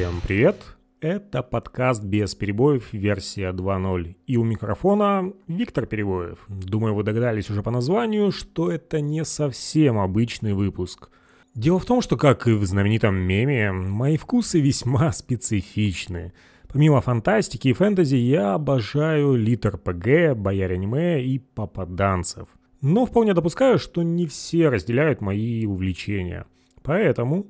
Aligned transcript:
Всем 0.00 0.22
привет! 0.22 0.56
Это 1.02 1.42
подкаст 1.42 2.02
без 2.02 2.34
перебоев, 2.34 2.94
версия 2.94 3.52
2.0. 3.52 4.16
И 4.26 4.38
у 4.38 4.44
микрофона 4.44 5.30
Виктор 5.46 5.84
Перебоев. 5.84 6.38
Думаю, 6.48 6.94
вы 6.94 7.02
догадались 7.02 7.50
уже 7.50 7.62
по 7.62 7.70
названию, 7.70 8.32
что 8.32 8.70
это 8.70 9.02
не 9.02 9.26
совсем 9.26 9.98
обычный 9.98 10.54
выпуск. 10.54 11.10
Дело 11.54 11.78
в 11.78 11.84
том, 11.84 12.00
что, 12.00 12.16
как 12.16 12.48
и 12.48 12.52
в 12.52 12.64
знаменитом 12.64 13.14
меме, 13.14 13.72
мои 13.72 14.16
вкусы 14.16 14.58
весьма 14.58 15.12
специфичны. 15.12 16.32
Помимо 16.66 17.02
фантастики 17.02 17.68
и 17.68 17.74
фэнтези, 17.74 18.16
я 18.16 18.54
обожаю 18.54 19.34
литр 19.34 19.76
ПГ, 19.76 20.34
бояр 20.34 20.70
аниме 20.70 21.22
и 21.22 21.38
попаданцев. 21.38 22.48
Но 22.80 23.04
вполне 23.04 23.34
допускаю, 23.34 23.78
что 23.78 24.02
не 24.02 24.26
все 24.26 24.70
разделяют 24.70 25.20
мои 25.20 25.66
увлечения. 25.66 26.46
Поэтому 26.82 27.48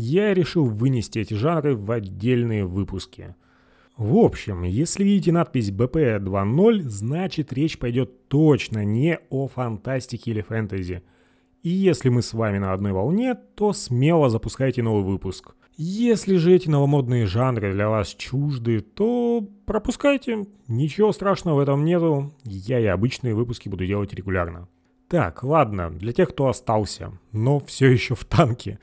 я 0.00 0.34
решил 0.34 0.64
вынести 0.64 1.18
эти 1.18 1.34
жанры 1.34 1.76
в 1.76 1.90
отдельные 1.90 2.64
выпуски. 2.64 3.34
В 3.96 4.16
общем, 4.16 4.62
если 4.62 5.04
видите 5.04 5.30
надпись 5.30 5.70
BP 5.70 6.18
2.0, 6.20 6.80
значит 6.82 7.52
речь 7.52 7.78
пойдет 7.78 8.28
точно 8.28 8.84
не 8.84 9.18
о 9.28 9.46
фантастике 9.46 10.30
или 10.30 10.40
фэнтези. 10.40 11.02
И 11.62 11.68
если 11.68 12.08
мы 12.08 12.22
с 12.22 12.32
вами 12.32 12.56
на 12.56 12.72
одной 12.72 12.92
волне, 12.92 13.34
то 13.34 13.74
смело 13.74 14.30
запускайте 14.30 14.82
новый 14.82 15.04
выпуск. 15.04 15.54
Если 15.76 16.36
же 16.36 16.54
эти 16.54 16.68
новомодные 16.68 17.26
жанры 17.26 17.72
для 17.72 17.88
вас 17.88 18.14
чужды, 18.14 18.80
то 18.80 19.46
пропускайте. 19.66 20.46
Ничего 20.66 21.12
страшного 21.12 21.56
в 21.56 21.60
этом 21.60 21.84
нету. 21.84 22.32
Я 22.44 22.80
и 22.80 22.86
обычные 22.86 23.34
выпуски 23.34 23.68
буду 23.68 23.86
делать 23.86 24.14
регулярно. 24.14 24.68
Так, 25.08 25.42
ладно, 25.42 25.90
для 25.90 26.12
тех, 26.12 26.28
кто 26.28 26.46
остался, 26.46 27.12
но 27.32 27.58
все 27.58 27.90
еще 27.90 28.14
в 28.14 28.24
танке 28.24 28.78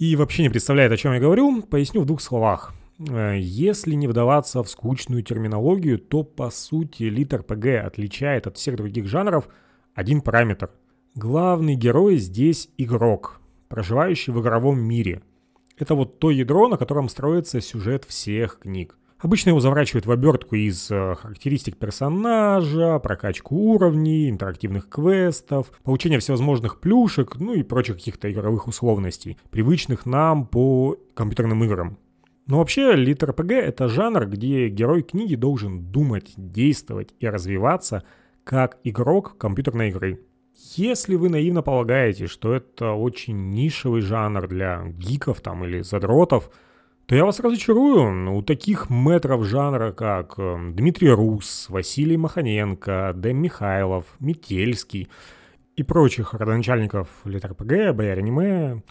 и 0.00 0.16
вообще 0.16 0.42
не 0.42 0.48
представляет, 0.48 0.92
о 0.92 0.96
чем 0.96 1.12
я 1.12 1.20
говорю, 1.20 1.60
поясню 1.60 2.00
в 2.00 2.06
двух 2.06 2.22
словах. 2.22 2.72
Э, 3.06 3.36
если 3.38 3.92
не 3.92 4.08
вдаваться 4.08 4.62
в 4.62 4.70
скучную 4.70 5.22
терминологию, 5.22 5.98
то 5.98 6.24
по 6.24 6.48
сути 6.48 7.02
литр 7.02 7.42
ПГ 7.42 7.84
отличает 7.84 8.46
от 8.46 8.56
всех 8.56 8.76
других 8.76 9.06
жанров 9.06 9.46
один 9.94 10.22
параметр. 10.22 10.70
Главный 11.14 11.74
герой 11.74 12.16
здесь 12.16 12.70
игрок, 12.78 13.42
проживающий 13.68 14.32
в 14.32 14.40
игровом 14.40 14.80
мире. 14.80 15.20
Это 15.76 15.94
вот 15.94 16.18
то 16.18 16.30
ядро, 16.30 16.68
на 16.68 16.78
котором 16.78 17.10
строится 17.10 17.60
сюжет 17.60 18.06
всех 18.06 18.60
книг. 18.60 18.96
Обычно 19.20 19.50
его 19.50 19.60
заворачивают 19.60 20.06
в 20.06 20.10
обертку 20.10 20.54
из 20.54 20.90
э, 20.90 21.14
характеристик 21.14 21.76
персонажа, 21.76 22.98
прокачку 23.00 23.54
уровней, 23.54 24.30
интерактивных 24.30 24.88
квестов, 24.88 25.70
получения 25.84 26.18
всевозможных 26.18 26.80
плюшек, 26.80 27.36
ну 27.38 27.52
и 27.52 27.62
прочих 27.62 27.96
каких-то 27.96 28.32
игровых 28.32 28.66
условностей, 28.66 29.36
привычных 29.50 30.06
нам 30.06 30.46
по 30.46 30.96
компьютерным 31.12 31.62
играм. 31.64 31.98
Но 32.46 32.58
вообще, 32.58 32.94
литр 32.94 33.34
ПГ— 33.34 33.50
это 33.52 33.88
жанр, 33.88 34.26
где 34.26 34.68
герой 34.68 35.02
книги 35.02 35.34
должен 35.34 35.92
думать, 35.92 36.32
действовать 36.36 37.14
и 37.20 37.28
развиваться 37.28 38.02
как 38.42 38.78
игрок 38.84 39.36
компьютерной 39.36 39.90
игры. 39.90 40.24
Если 40.76 41.14
вы 41.14 41.28
наивно 41.28 41.60
полагаете, 41.62 42.26
что 42.26 42.54
это 42.54 42.92
очень 42.92 43.50
нишевый 43.50 44.00
жанр 44.00 44.48
для 44.48 44.82
гиков 44.88 45.42
там 45.42 45.64
или 45.66 45.82
задротов— 45.82 46.50
то 47.10 47.16
я 47.16 47.24
вас 47.24 47.40
разочарую. 47.40 48.32
У 48.36 48.40
таких 48.40 48.88
метров 48.88 49.44
жанра, 49.44 49.90
как 49.90 50.38
эм, 50.38 50.76
Дмитрий 50.76 51.10
Рус, 51.10 51.66
Василий 51.68 52.16
Маханенко, 52.16 53.14
Дэм 53.16 53.36
Михайлов, 53.36 54.04
Метельский 54.20 55.08
и 55.74 55.82
прочих 55.82 56.34
родоначальников 56.34 57.08
литр-ПГ, 57.24 57.96
бояр-аниме, 57.96 58.82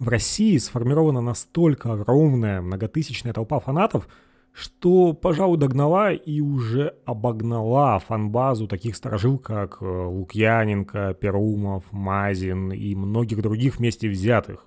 в 0.00 0.08
России 0.08 0.56
сформирована 0.56 1.20
настолько 1.20 1.92
огромная 1.92 2.60
многотысячная 2.62 3.32
толпа 3.32 3.60
фанатов, 3.60 4.08
что, 4.52 5.12
пожалуй, 5.12 5.56
догнала 5.56 6.10
и 6.10 6.40
уже 6.40 6.96
обогнала 7.04 8.00
фанбазу 8.00 8.66
таких 8.66 8.96
сторожил, 8.96 9.38
как 9.38 9.78
э, 9.80 9.84
Лукьяненко, 9.84 11.14
Перумов, 11.14 11.84
Мазин 11.92 12.72
и 12.72 12.96
многих 12.96 13.40
других 13.40 13.78
вместе 13.78 14.08
взятых. 14.08 14.66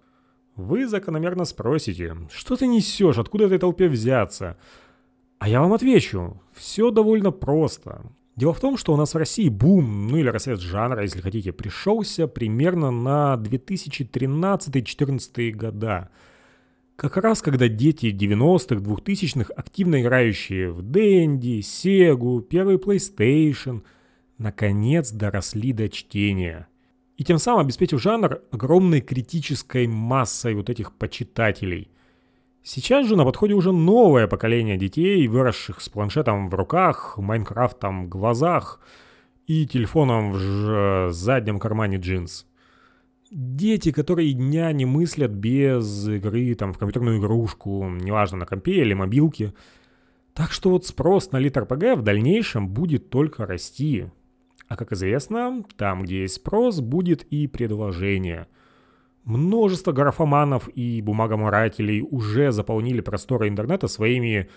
Вы 0.55 0.87
закономерно 0.87 1.45
спросите, 1.45 2.15
что 2.31 2.57
ты 2.57 2.67
несешь, 2.67 3.17
откуда 3.17 3.45
этой 3.45 3.57
толпе 3.59 3.87
взяться? 3.87 4.57
А 5.39 5.47
я 5.47 5.61
вам 5.61 5.71
отвечу, 5.73 6.41
все 6.53 6.91
довольно 6.91 7.31
просто. 7.31 8.01
Дело 8.35 8.53
в 8.53 8.59
том, 8.59 8.77
что 8.77 8.93
у 8.93 8.97
нас 8.97 9.13
в 9.13 9.17
России 9.17 9.47
бум, 9.49 10.07
ну 10.07 10.17
или 10.17 10.27
рассвет 10.27 10.59
жанра, 10.59 11.03
если 11.03 11.21
хотите, 11.21 11.53
пришелся 11.53 12.27
примерно 12.27 12.91
на 12.91 13.39
2013-2014 13.41 15.51
года. 15.51 16.09
Как 16.95 17.17
раз 17.17 17.41
когда 17.41 17.67
дети 17.67 18.05
90-х, 18.07 18.75
2000-х, 18.75 19.53
активно 19.53 20.01
играющие 20.01 20.71
в 20.71 20.81
Дэнди, 20.81 21.61
Сегу, 21.61 22.41
первый 22.41 22.75
PlayStation, 22.75 23.83
наконец 24.37 25.11
доросли 25.11 25.73
до 25.73 25.89
чтения– 25.89 26.67
и 27.21 27.23
тем 27.23 27.37
самым 27.37 27.65
обеспечив 27.65 28.01
жанр 28.01 28.41
огромной 28.49 28.99
критической 28.99 29.85
массой 29.85 30.55
вот 30.55 30.71
этих 30.71 30.91
почитателей. 30.91 31.91
Сейчас 32.63 33.05
же 33.05 33.15
на 33.15 33.25
подходе 33.25 33.53
уже 33.53 33.71
новое 33.71 34.25
поколение 34.25 34.75
детей, 34.75 35.27
выросших 35.27 35.81
с 35.81 35.89
планшетом 35.89 36.49
в 36.49 36.55
руках, 36.55 37.19
Майнкрафтом 37.19 38.05
в 38.05 38.09
глазах 38.09 38.79
и 39.45 39.67
телефоном 39.67 40.31
в 40.31 41.11
заднем 41.11 41.59
кармане 41.59 41.97
джинс. 41.97 42.47
Дети, 43.29 43.91
которые 43.91 44.33
дня 44.33 44.71
не 44.71 44.85
мыслят 44.85 45.29
без 45.29 46.07
игры 46.07 46.55
там, 46.55 46.73
в 46.73 46.79
компьютерную 46.79 47.19
игрушку, 47.19 47.87
неважно, 47.87 48.39
на 48.39 48.45
компе 48.47 48.81
или 48.81 48.95
мобилке. 48.95 49.53
Так 50.33 50.51
что 50.51 50.71
вот 50.71 50.87
спрос 50.87 51.31
на 51.31 51.37
литр 51.37 51.67
ПГ 51.67 51.97
в 51.97 52.01
дальнейшем 52.01 52.67
будет 52.67 53.11
только 53.11 53.45
расти. 53.45 54.07
А 54.71 54.77
как 54.77 54.93
известно, 54.93 55.65
там, 55.75 56.03
где 56.03 56.21
есть 56.21 56.35
спрос, 56.35 56.79
будет 56.79 57.23
и 57.23 57.47
предложение. 57.47 58.47
Множество 59.25 59.91
графоманов 59.91 60.69
и 60.69 61.01
бумагоморателей 61.01 62.07
уже 62.09 62.53
заполнили 62.53 63.01
просторы 63.01 63.49
интернета 63.49 63.89
своими 63.89 64.47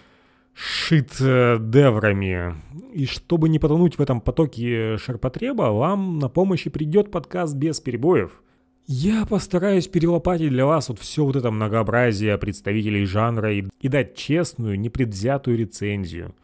шит-деврами. 0.53 2.55
И 2.93 3.07
чтобы 3.07 3.49
не 3.49 3.59
потонуть 3.59 3.99
в 3.99 4.03
этом 4.03 4.21
потоке 4.21 4.99
ширпотреба, 4.99 5.73
вам 5.73 6.21
на 6.21 6.29
помощь 6.29 6.67
и 6.67 6.71
придет 6.71 7.11
подкаст 7.11 7.57
без 7.57 7.81
перебоев. 7.81 8.41
Я 8.87 9.27
постараюсь 9.27 9.89
перелопатить 9.89 10.51
для 10.51 10.65
вас 10.65 10.91
вот 10.91 11.01
все 11.01 11.25
вот 11.25 11.35
это 11.35 11.51
многообразие 11.51 12.39
представителей 12.39 13.05
жанра 13.05 13.53
и, 13.53 13.65
и 13.81 13.89
дать 13.89 14.15
честную, 14.15 14.79
непредвзятую 14.79 15.59
рецензию– 15.59 16.37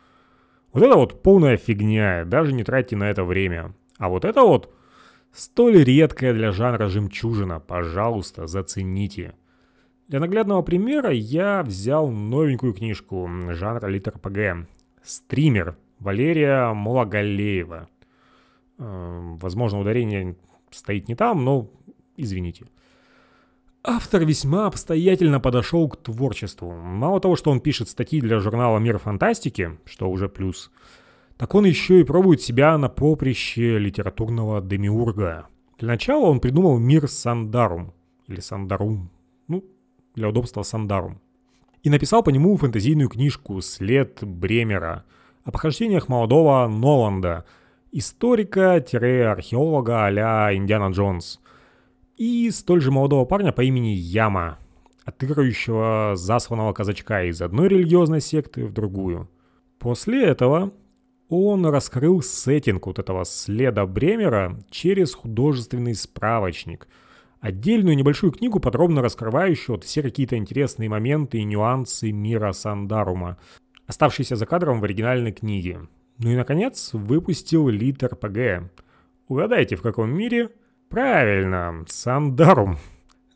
вот 0.73 0.83
это 0.83 0.97
вот 0.97 1.23
полная 1.23 1.57
фигня, 1.57 2.25
даже 2.25 2.53
не 2.53 2.65
тратьте 2.65 2.97
на 2.97 3.11
это 3.11 3.25
время. 3.25 3.75
А 3.99 4.09
вот 4.09 4.25
это 4.25 4.43
вот 4.43 4.73
столь 5.33 5.83
редкая 5.85 6.33
для 6.33 6.53
жанра 6.53 6.89
жемчужина, 6.89 7.61
пожалуйста, 7.61 8.47
зацените. 8.47 9.35
Для 10.09 10.21
наглядного 10.21 10.63
примера 10.63 11.11
я 11.13 11.63
взял 11.63 12.11
новенькую 12.11 12.73
книжку 12.73 13.29
жанра 13.51 13.87
литр 13.87 14.19
ПГ 14.19 14.67
«Стример» 15.03 15.77
Валерия 15.99 16.73
Мулагалеева. 16.73 17.89
Э, 18.79 19.37
возможно, 19.41 19.79
ударение 19.81 20.37
стоит 20.71 21.09
не 21.09 21.15
там, 21.15 21.45
но 21.45 21.71
извините. 22.17 22.67
Автор 23.83 24.27
весьма 24.27 24.67
обстоятельно 24.67 25.41
подошел 25.41 25.89
к 25.89 25.97
творчеству. 25.97 26.71
Мало 26.71 27.19
того, 27.19 27.35
что 27.35 27.51
он 27.51 27.61
пишет 27.61 27.89
статьи 27.89 28.21
для 28.21 28.39
журнала 28.39 28.79
«Мир 28.79 28.99
фантастики», 28.99 29.79
что 29.87 30.11
уже 30.11 30.29
плюс, 30.29 30.71
так 31.39 31.55
он 31.55 31.65
еще 31.65 32.01
и 32.01 32.05
пробует 32.05 32.43
себя 32.43 32.77
на 32.77 32.91
поприще 32.91 33.79
литературного 33.79 34.61
демиурга. 34.61 35.47
Для 35.79 35.89
начала 35.89 36.27
он 36.27 36.41
придумал 36.41 36.79
мир 36.79 37.09
Сандарум, 37.09 37.95
или 38.27 38.41
Сандарум, 38.41 39.09
ну, 39.49 39.65
для 40.15 40.29
удобства 40.29 40.63
Сандарум, 40.63 41.19
и 41.83 41.89
написал 41.89 42.23
по 42.23 42.29
нему 42.29 42.55
фэнтезийную 42.59 43.09
книжку 43.09 43.63
«След 43.63 44.23
Бремера» 44.23 45.07
о 45.45 45.53
похождениях 45.53 46.07
молодого 46.07 46.69
Ноланда, 46.69 47.47
историка-археолога 47.93 50.05
а 50.05 50.55
Индиана 50.55 50.91
Джонс– 50.93 51.41
и 52.21 52.51
столь 52.51 52.83
же 52.83 52.91
молодого 52.91 53.25
парня 53.25 53.51
по 53.51 53.63
имени 53.63 53.95
Яма, 53.95 54.59
отыгрывающего 55.07 56.13
засланного 56.17 56.75
казачка 56.75 57.25
из 57.25 57.41
одной 57.41 57.69
религиозной 57.69 58.21
секты 58.21 58.67
в 58.67 58.75
другую. 58.75 59.31
После 59.79 60.27
этого 60.27 60.71
он 61.31 61.65
раскрыл 61.65 62.21
сеттинг 62.21 62.87
вот 62.87 62.99
этого 62.99 63.25
следа 63.25 63.87
Бремера 63.87 64.63
через 64.69 65.15
художественный 65.15 65.95
справочник. 65.95 66.89
Отдельную 67.41 67.97
небольшую 67.97 68.33
книгу, 68.33 68.61
подробно 68.61 69.01
раскрывающую 69.01 69.77
вот 69.77 69.85
все 69.85 70.03
какие-то 70.03 70.37
интересные 70.37 70.91
моменты 70.91 71.39
и 71.39 71.45
нюансы 71.45 72.13
мира 72.13 72.53
Сандарума, 72.53 73.39
оставшиеся 73.87 74.37
за 74.37 74.45
кадром 74.45 74.83
в 74.83 74.85
оригинальной 74.85 75.33
книге. 75.33 75.89
Ну 76.19 76.29
и, 76.29 76.37
наконец, 76.37 76.91
выпустил 76.93 77.69
литр 77.69 78.15
ПГ. 78.15 78.71
Угадайте, 79.27 79.77
в 79.77 79.81
каком 79.81 80.15
мире 80.15 80.51
Правильно, 80.91 81.85
Сандарум. 81.87 82.77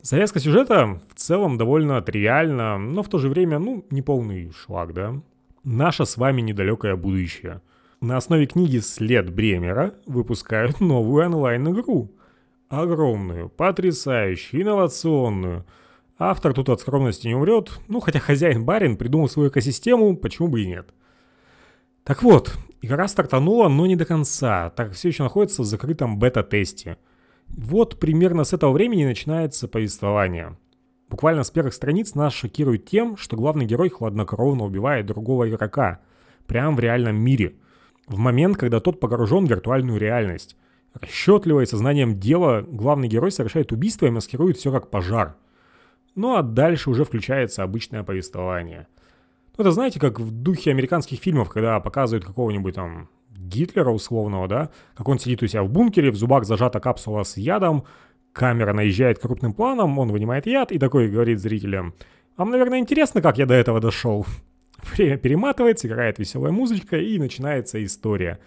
Завязка 0.02 0.40
сюжета 0.40 1.00
в 1.08 1.14
целом 1.14 1.56
довольно 1.56 2.02
тривиальна, 2.02 2.78
но 2.78 3.04
в 3.04 3.08
то 3.08 3.18
же 3.18 3.28
время, 3.28 3.60
ну, 3.60 3.86
не 3.90 4.02
полный 4.02 4.50
шлак, 4.50 4.92
да? 4.92 5.22
Наше 5.62 6.04
с 6.04 6.16
вами 6.16 6.40
недалекое 6.40 6.96
будущее. 6.96 7.62
На 8.00 8.16
основе 8.16 8.46
книги 8.46 8.78
«След 8.78 9.32
Бремера» 9.32 9.94
выпускают 10.04 10.80
новую 10.80 11.26
онлайн-игру. 11.26 12.10
Огромную, 12.70 13.50
потрясающую, 13.50 14.62
инновационную. 14.62 15.64
Автор 16.18 16.54
тут 16.54 16.68
от 16.70 16.80
скромности 16.80 17.28
не 17.28 17.36
умрет, 17.36 17.70
ну 17.86 18.00
хотя 18.00 18.18
хозяин-барин 18.18 18.96
придумал 18.96 19.28
свою 19.28 19.50
экосистему, 19.50 20.16
почему 20.16 20.48
бы 20.48 20.62
и 20.62 20.66
нет. 20.66 20.92
Так 22.02 22.24
вот, 22.24 22.56
игра 22.82 23.06
стартанула, 23.06 23.68
но 23.68 23.86
не 23.86 23.94
до 23.94 24.06
конца, 24.06 24.70
так 24.70 24.90
все 24.94 25.06
еще 25.06 25.22
находится 25.22 25.62
в 25.62 25.66
закрытом 25.66 26.18
бета-тесте– 26.18 26.98
вот 27.56 28.00
примерно 28.00 28.42
с 28.44 28.52
этого 28.52 28.72
времени 28.72 29.04
начинается 29.04 29.68
повествование. 29.68 30.56
Буквально 31.08 31.44
с 31.44 31.50
первых 31.50 31.74
страниц 31.74 32.14
нас 32.14 32.32
шокирует 32.32 32.86
тем, 32.86 33.16
что 33.16 33.36
главный 33.36 33.64
герой 33.64 33.90
хладнокровно 33.90 34.64
убивает 34.64 35.06
другого 35.06 35.48
игрока. 35.48 36.00
Прямо 36.46 36.76
в 36.76 36.80
реальном 36.80 37.16
мире. 37.16 37.54
В 38.08 38.18
момент, 38.18 38.56
когда 38.56 38.80
тот 38.80 38.98
погружен 38.98 39.46
в 39.46 39.50
виртуальную 39.50 40.00
реальность. 40.00 40.56
Расчетливо 40.94 41.60
и 41.60 41.66
сознанием 41.66 42.18
дела 42.18 42.62
главный 42.62 43.06
герой 43.06 43.30
совершает 43.30 43.70
убийство 43.70 44.06
и 44.06 44.10
маскирует 44.10 44.56
все 44.56 44.72
как 44.72 44.90
пожар. 44.90 45.36
Ну 46.16 46.36
а 46.36 46.42
дальше 46.42 46.90
уже 46.90 47.04
включается 47.04 47.62
обычное 47.62 48.02
повествование. 48.02 48.88
Ну 49.56 49.62
это 49.62 49.70
знаете, 49.70 50.00
как 50.00 50.18
в 50.18 50.30
духе 50.30 50.72
американских 50.72 51.20
фильмов, 51.20 51.50
когда 51.50 51.78
показывают 51.78 52.24
какого-нибудь 52.24 52.74
там 52.74 53.08
Гитлера 53.36 53.90
условного, 53.90 54.48
да, 54.48 54.70
как 54.96 55.08
он 55.08 55.18
сидит 55.18 55.42
у 55.42 55.46
себя 55.46 55.62
в 55.62 55.70
бункере, 55.70 56.10
в 56.10 56.16
зубах 56.16 56.44
зажата 56.44 56.80
капсула 56.80 57.22
с 57.24 57.36
ядом, 57.36 57.84
камера 58.32 58.72
наезжает 58.72 59.18
крупным 59.18 59.52
планом, 59.52 59.98
он 59.98 60.12
вынимает 60.12 60.46
яд 60.46 60.72
и 60.72 60.78
такой 60.78 61.08
говорит 61.08 61.40
зрителям, 61.40 61.94
вам, 62.36 62.50
наверное, 62.50 62.80
интересно, 62.80 63.22
как 63.22 63.38
я 63.38 63.46
до 63.46 63.54
этого 63.54 63.80
дошел? 63.80 64.26
Время 64.96 65.18
перематывается, 65.18 65.86
играет 65.86 66.18
веселая 66.18 66.50
музычка 66.50 66.96
и 66.96 67.18
начинается 67.18 67.82
история. 67.84 68.40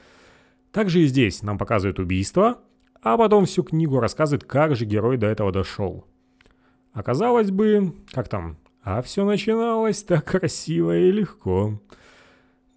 Также 0.73 0.99
и 0.99 1.07
здесь 1.07 1.41
нам 1.41 1.57
показывают 1.57 1.99
убийство, 1.99 2.59
а 3.01 3.17
потом 3.17 3.45
всю 3.45 3.63
книгу 3.63 3.99
рассказывает, 3.99 4.43
как 4.43 4.75
же 4.75 4.85
герой 4.85 5.17
до 5.17 5.27
этого 5.27 5.53
дошел. 5.53 6.05
Оказалось 6.91 7.49
бы, 7.49 7.93
как 8.11 8.27
там, 8.27 8.57
а 8.83 9.01
все 9.01 9.23
начиналось 9.23 10.03
так 10.03 10.25
красиво 10.25 10.97
и 10.97 11.11
легко. 11.11 11.79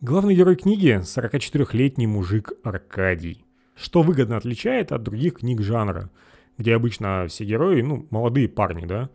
Главный 0.02 0.34
герой 0.34 0.56
книги– 0.56 0.98
44-летний 1.02 2.06
мужик 2.06 2.54
Аркадий, 2.64 3.44
что 3.76 4.00
выгодно 4.00 4.38
отличает 4.38 4.92
от 4.92 5.02
других 5.02 5.40
книг 5.40 5.60
жанра, 5.60 6.08
где 6.56 6.74
обычно 6.74 7.26
все 7.28 7.44
герои, 7.44 7.82
ну, 7.82 8.06
молодые 8.08 8.48
парни, 8.48 8.86
да. 8.86 9.10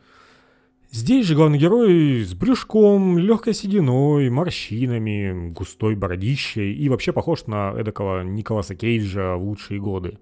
Здесь 0.91 1.25
же 1.25 1.33
главный 1.33 1.57
герой 1.57 2.21
с 2.23 2.35
брюшком, 2.35 3.17
легкой 3.17 3.55
сединой, 3.55 4.29
морщинами, 4.29 5.49
густой 5.53 5.95
бородищей 5.95 6.75
и 6.75 6.87
вообще 6.87 7.11
похож 7.13 7.47
на 7.47 7.73
эдакого 7.75 8.21
Николаса 8.21 8.75
Кейджа 8.75 9.37
в 9.37 9.43
лучшие 9.43 9.79
годы. 9.79 10.19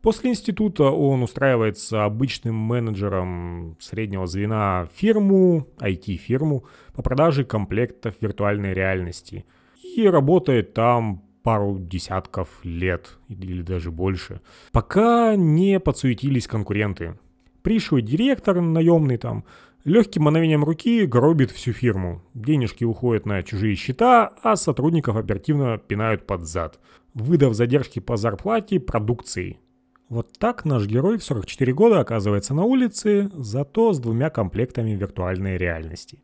После 0.00 0.30
института 0.30 0.84
он 0.84 1.24
устраивается 1.24 2.04
обычным 2.04 2.54
менеджером 2.54 3.76
среднего 3.80 4.28
звена 4.28 4.88
фирму, 4.94 5.66
IT-фирму, 5.80 6.66
по 6.94 7.02
продаже 7.02 7.42
комплектов 7.42 8.14
виртуальной 8.20 8.72
реальности– 8.72 9.44
работает 10.04 10.74
там 10.74 11.22
пару 11.42 11.78
десятков 11.78 12.48
лет 12.64 13.18
или 13.28 13.62
даже 13.62 13.90
больше, 13.90 14.40
пока 14.72 15.36
не 15.36 15.78
подсуетились 15.78 16.48
конкуренты. 16.48 17.18
Пришлый 17.62 18.02
директор 18.02 18.60
наемный 18.60 19.16
там 19.16 19.44
легким 19.84 20.24
мановением 20.24 20.64
руки 20.64 21.06
гробит 21.06 21.52
всю 21.52 21.72
фирму. 21.72 22.22
Денежки 22.34 22.84
уходят 22.84 23.26
на 23.26 23.42
чужие 23.42 23.76
счета, 23.76 24.32
а 24.42 24.56
сотрудников 24.56 25.16
оперативно 25.16 25.78
пинают 25.78 26.26
под 26.26 26.42
зад, 26.42 26.80
выдав 27.14 27.54
задержки 27.54 28.00
по 28.00 28.16
зарплате 28.16 28.80
продукции. 28.80 29.60
Вот 30.08 30.32
так 30.38 30.64
наш 30.64 30.86
герой 30.86 31.18
в 31.18 31.24
44 31.24 31.72
года 31.72 32.00
оказывается 32.00 32.54
на 32.54 32.64
улице, 32.64 33.30
зато 33.34 33.92
с 33.92 34.00
двумя 34.00 34.30
комплектами 34.30 34.90
виртуальной 34.90 35.56
реальности. 35.56 36.22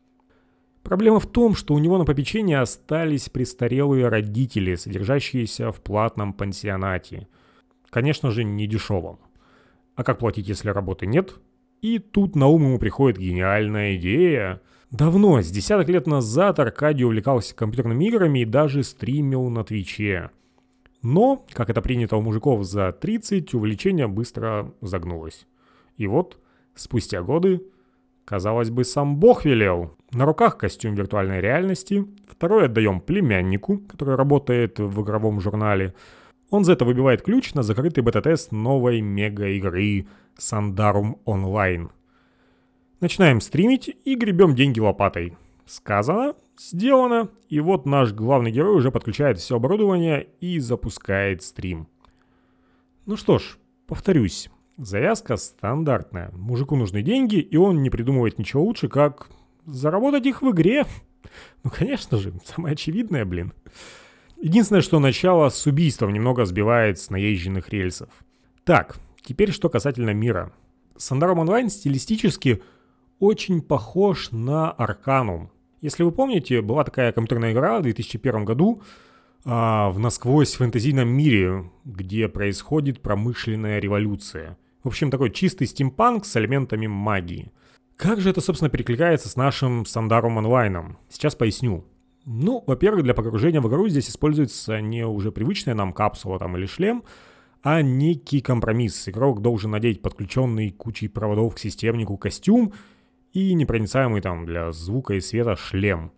Проблема 0.83 1.19
в 1.19 1.27
том, 1.27 1.55
что 1.55 1.73
у 1.73 1.79
него 1.79 1.97
на 1.97 2.05
попечении 2.05 2.55
остались 2.55 3.29
престарелые 3.29 4.09
родители, 4.09 4.75
содержащиеся 4.75 5.71
в 5.71 5.81
платном 5.81 6.33
пансионате. 6.33 7.27
Конечно 7.89 8.31
же, 8.31 8.43
не 8.43 8.67
дешевом. 8.67 9.19
А 9.95 10.03
как 10.03 10.19
платить, 10.19 10.47
если 10.47 10.69
работы 10.69 11.05
нет? 11.05 11.35
И 11.81 11.99
тут 11.99 12.35
на 12.35 12.47
ум 12.47 12.63
ему 12.63 12.79
приходит 12.79 13.17
гениальная 13.17 13.95
идея. 13.95 14.61
Давно, 14.91 15.41
с 15.41 15.49
десяток 15.49 15.89
лет 15.89 16.05
назад, 16.05 16.59
Аркадий 16.59 17.05
увлекался 17.05 17.55
компьютерными 17.55 18.05
играми 18.05 18.39
и 18.39 18.45
даже 18.45 18.83
стримил 18.83 19.49
на 19.49 19.63
Твиче. 19.63 20.31
Но, 21.01 21.45
как 21.51 21.69
это 21.69 21.81
принято 21.81 22.15
у 22.17 22.21
мужиков 22.21 22.63
за 22.63 22.91
30, 22.91 23.53
увлечение 23.53 24.07
быстро 24.07 24.73
загнулось. 24.81 25.45
И 25.97 26.07
вот, 26.07 26.37
спустя 26.75 27.21
годы, 27.21 27.63
казалось 28.25 28.69
бы, 28.69 28.83
сам 28.83 29.17
Бог 29.17 29.45
велел, 29.45 29.95
на 30.11 30.25
руках 30.25 30.57
костюм 30.57 30.95
виртуальной 30.95 31.41
реальности, 31.41 32.05
второй 32.27 32.65
отдаем 32.65 33.01
племяннику, 33.01 33.79
который 33.79 34.15
работает 34.15 34.79
в 34.79 35.01
игровом 35.01 35.39
журнале. 35.39 35.93
Он 36.49 36.63
за 36.63 36.73
это 36.73 36.85
выбивает 36.85 37.23
ключ 37.23 37.53
на 37.53 37.63
закрытый 37.63 38.03
бета-тест 38.03 38.51
новой 38.51 39.01
мега-игры 39.01 40.07
Sandarum 40.37 41.19
Online. 41.25 41.89
Начинаем 42.99 43.41
стримить 43.41 43.95
и 44.05 44.15
гребем 44.15 44.55
деньги 44.55 44.79
лопатой. 44.79 45.35
Сказано, 45.65 46.35
сделано, 46.57 47.29
и 47.49 47.59
вот 47.59 47.85
наш 47.85 48.13
главный 48.13 48.51
герой 48.51 48.75
уже 48.75 48.91
подключает 48.91 49.39
все 49.39 49.55
оборудование 49.55 50.27
и 50.41 50.59
запускает 50.59 51.41
стрим. 51.41 51.87
Ну 53.05 53.17
что 53.17 53.39
ж, 53.39 53.57
повторюсь, 53.87 54.49
завязка 54.77 55.37
стандартная. 55.37 56.31
Мужику 56.33 56.75
нужны 56.75 57.01
деньги, 57.01 57.35
и 57.35 57.57
он 57.57 57.81
не 57.81 57.89
придумывает 57.89 58.39
ничего 58.39 58.63
лучше, 58.63 58.87
как 58.87 59.27
заработать 59.65 60.25
их 60.25 60.41
в 60.41 60.51
игре. 60.51 60.85
Ну, 61.63 61.71
конечно 61.71 62.17
же, 62.17 62.33
самое 62.43 62.73
очевидное, 62.73 63.23
блин. 63.23 63.53
Единственное, 64.35 64.81
что 64.81 64.99
начало 64.99 65.47
с 65.47 65.65
убийством 65.65 66.11
немного 66.11 66.43
сбивает 66.43 66.99
с 66.99 67.09
наезженных 67.09 67.69
рельсов. 67.69 68.09
Так, 68.65 68.97
теперь 69.21 69.53
что 69.53 69.69
касательно 69.69 70.09
мира. 70.09 70.51
Сандаром 70.97 71.39
Онлайн 71.39 71.69
стилистически 71.69 72.61
очень 73.19 73.61
похож 73.61 74.31
на 74.31 74.69
Арканум. 74.69 75.49
Если 75.79 76.03
вы 76.03 76.11
помните, 76.11 76.61
была 76.61 76.83
такая 76.83 77.13
компьютерная 77.13 77.53
игра 77.53 77.79
в 77.79 77.83
2001 77.83 78.43
году 78.43 78.81
а, 79.45 79.89
в 79.89 79.99
насквозь 79.99 80.55
фэнтезийном 80.55 81.07
мире, 81.07 81.69
где 81.85 82.27
происходит 82.27 83.01
промышленная 83.01 83.79
революция. 83.79 84.57
В 84.83 84.87
общем, 84.87 85.09
такой 85.09 85.31
чистый 85.31 85.67
стимпанк 85.67 86.25
с 86.25 86.35
элементами 86.37 86.87
магии– 86.87 87.51
как 87.95 88.19
же 88.19 88.29
это, 88.29 88.41
собственно, 88.41 88.69
перекликается 88.69 89.29
с 89.29 89.35
нашим 89.35 89.85
Сандаром 89.85 90.37
онлайном? 90.37 90.97
Сейчас 91.09 91.35
поясню. 91.35 91.85
Ну, 92.25 92.63
во-первых, 92.65 93.03
для 93.03 93.13
погружения 93.13 93.61
в 93.61 93.67
игру 93.69 93.87
здесь 93.87 94.09
используется 94.09 94.81
не 94.81 95.05
уже 95.05 95.31
привычная 95.31 95.75
нам 95.75 95.93
капсула 95.93 96.39
там 96.39 96.57
или 96.57 96.65
шлем, 96.65 97.03
а 97.61 97.81
некий 97.81 98.41
компромисс. 98.41 99.07
Игрок 99.07 99.41
должен 99.41 99.71
надеть 99.71 100.01
подключенный 100.01 100.71
кучей 100.71 101.07
проводов 101.07 101.55
к 101.55 101.59
системнику 101.59 102.17
костюм 102.17 102.73
и 103.31 103.53
непроницаемый 103.53 104.21
там 104.21 104.45
для 104.45 104.71
звука 104.71 105.13
и 105.13 105.21
света 105.21 105.55
шлем. 105.55 106.11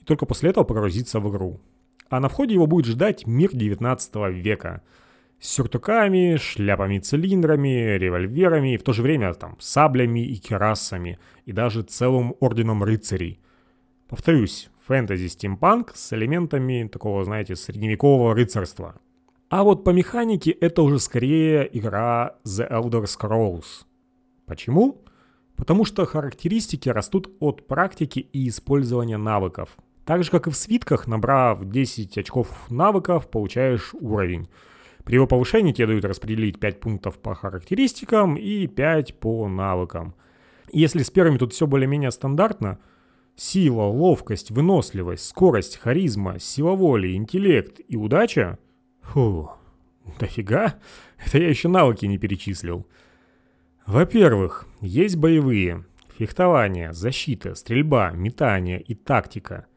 И 0.00 0.04
только 0.04 0.26
после 0.26 0.50
этого 0.50 0.64
погрузиться 0.64 1.20
в 1.20 1.30
игру. 1.30 1.60
А 2.08 2.20
на 2.20 2.28
входе 2.28 2.54
его 2.54 2.66
будет 2.66 2.86
ждать 2.86 3.26
мир 3.26 3.50
19 3.52 4.14
века– 4.32 4.82
сюртуками, 5.40 6.36
шляпами-цилиндрами, 6.36 7.96
револьверами, 7.98 8.74
и 8.74 8.76
в 8.76 8.82
то 8.82 8.92
же 8.92 9.02
время 9.02 9.34
там 9.34 9.56
саблями 9.60 10.26
и 10.26 10.36
керасами, 10.36 11.18
и 11.46 11.52
даже 11.52 11.82
целым 11.82 12.34
орденом 12.40 12.82
рыцарей. 12.82 13.40
Повторюсь, 14.08 14.70
фэнтези-стимпанк 14.86 15.92
с 15.94 16.12
элементами 16.12 16.88
такого, 16.90 17.24
знаете, 17.24 17.56
средневекового 17.56 18.34
рыцарства. 18.34 18.94
А 19.50 19.62
вот 19.62 19.84
по 19.84 19.90
механике 19.90 20.50
это 20.50 20.82
уже 20.82 20.98
скорее 20.98 21.68
игра 21.72 22.36
The 22.44 22.70
Elder 22.70 23.04
Scrolls. 23.04 23.84
Почему? 24.46 25.02
Потому 25.56 25.84
что 25.84 26.04
характеристики 26.04 26.88
растут 26.88 27.30
от 27.40 27.66
практики 27.66 28.20
и 28.32 28.48
использования 28.48 29.16
навыков. 29.16 29.76
Так 30.04 30.22
же, 30.22 30.30
как 30.30 30.46
и 30.46 30.50
в 30.50 30.56
свитках, 30.56 31.06
набрав 31.06 31.68
10 31.68 32.16
очков 32.18 32.70
навыков, 32.70 33.30
получаешь 33.30 33.94
уровень. 33.94 34.48
При 35.08 35.14
его 35.14 35.26
повышении 35.26 35.72
тебе 35.72 35.86
дают 35.86 36.04
распределить 36.04 36.60
5 36.60 36.80
пунктов 36.80 37.18
по 37.18 37.34
характеристикам 37.34 38.36
и 38.36 38.66
5 38.66 39.14
по 39.18 39.48
навыкам. 39.48 40.14
Если 40.70 41.02
с 41.02 41.08
первыми 41.08 41.38
тут 41.38 41.54
все 41.54 41.66
более-менее 41.66 42.10
стандартно, 42.10 42.78
сила, 43.34 43.84
ловкость, 43.84 44.50
выносливость, 44.50 45.26
скорость, 45.26 45.78
харизма, 45.78 46.38
сила 46.38 46.72
воли, 46.72 47.14
интеллект 47.14 47.80
и 47.88 47.96
удача, 47.96 48.58
фу, 49.00 49.52
дофига, 50.20 50.74
это 51.24 51.38
я 51.38 51.48
еще 51.48 51.68
навыки 51.68 52.04
не 52.04 52.18
перечислил. 52.18 52.86
Во-первых, 53.86 54.66
есть 54.82 55.16
боевые, 55.16 55.86
фехтование, 56.18 56.92
защита, 56.92 57.54
стрельба, 57.54 58.10
метание 58.10 58.78
и 58.78 58.94
тактика. 58.94 59.68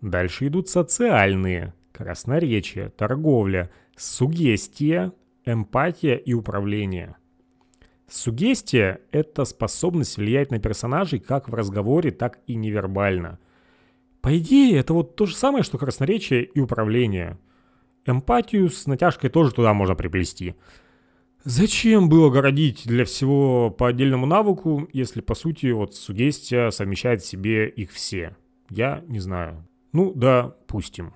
Дальше 0.00 0.46
идут 0.46 0.68
социальные, 0.68 1.74
красноречие, 1.90 2.90
торговля, 2.90 3.68
сугестия, 4.00 5.12
эмпатия 5.44 6.14
и 6.14 6.32
управление. 6.32 7.16
Сугестия– 8.08 9.00
это 9.12 9.44
способность 9.44 10.16
влиять 10.16 10.50
на 10.50 10.58
персонажей 10.58 11.20
как 11.20 11.48
в 11.48 11.54
разговоре, 11.54 12.10
так 12.10 12.38
и 12.46 12.54
невербально. 12.54 13.38
По 14.22 14.36
идее, 14.38 14.78
это 14.78 14.94
вот 14.94 15.16
то 15.16 15.26
же 15.26 15.36
самое, 15.36 15.62
что 15.62 15.78
красноречие 15.78 16.44
и 16.44 16.60
управление. 16.60 17.38
Эмпатию 18.06 18.70
с 18.70 18.86
натяжкой 18.86 19.28
тоже 19.28 19.52
туда 19.52 19.74
можно 19.74 19.94
приплести. 19.94 20.54
Зачем 21.44 22.08
было 22.08 22.30
городить 22.30 22.82
для 22.86 23.04
всего 23.04 23.70
по 23.70 23.88
отдельному 23.88 24.26
навыку, 24.26 24.88
если 24.92 25.20
по 25.20 25.34
сути 25.34 25.70
вот 25.72 25.94
сугестия 25.94 26.70
совмещает 26.70 27.22
в 27.22 27.26
себе 27.26 27.68
их 27.68 27.92
все? 27.92 28.34
Я 28.70 29.04
не 29.08 29.20
знаю. 29.20 29.66
Ну 29.92 30.12
да, 30.14 30.54
пустим. 30.66 31.12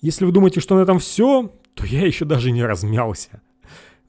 Если 0.00 0.24
вы 0.24 0.32
думаете, 0.32 0.60
что 0.60 0.76
на 0.76 0.80
этом 0.80 0.98
все, 0.98 1.52
то 1.74 1.84
я 1.84 2.06
еще 2.06 2.24
даже 2.24 2.50
не 2.50 2.64
размялся. 2.64 3.42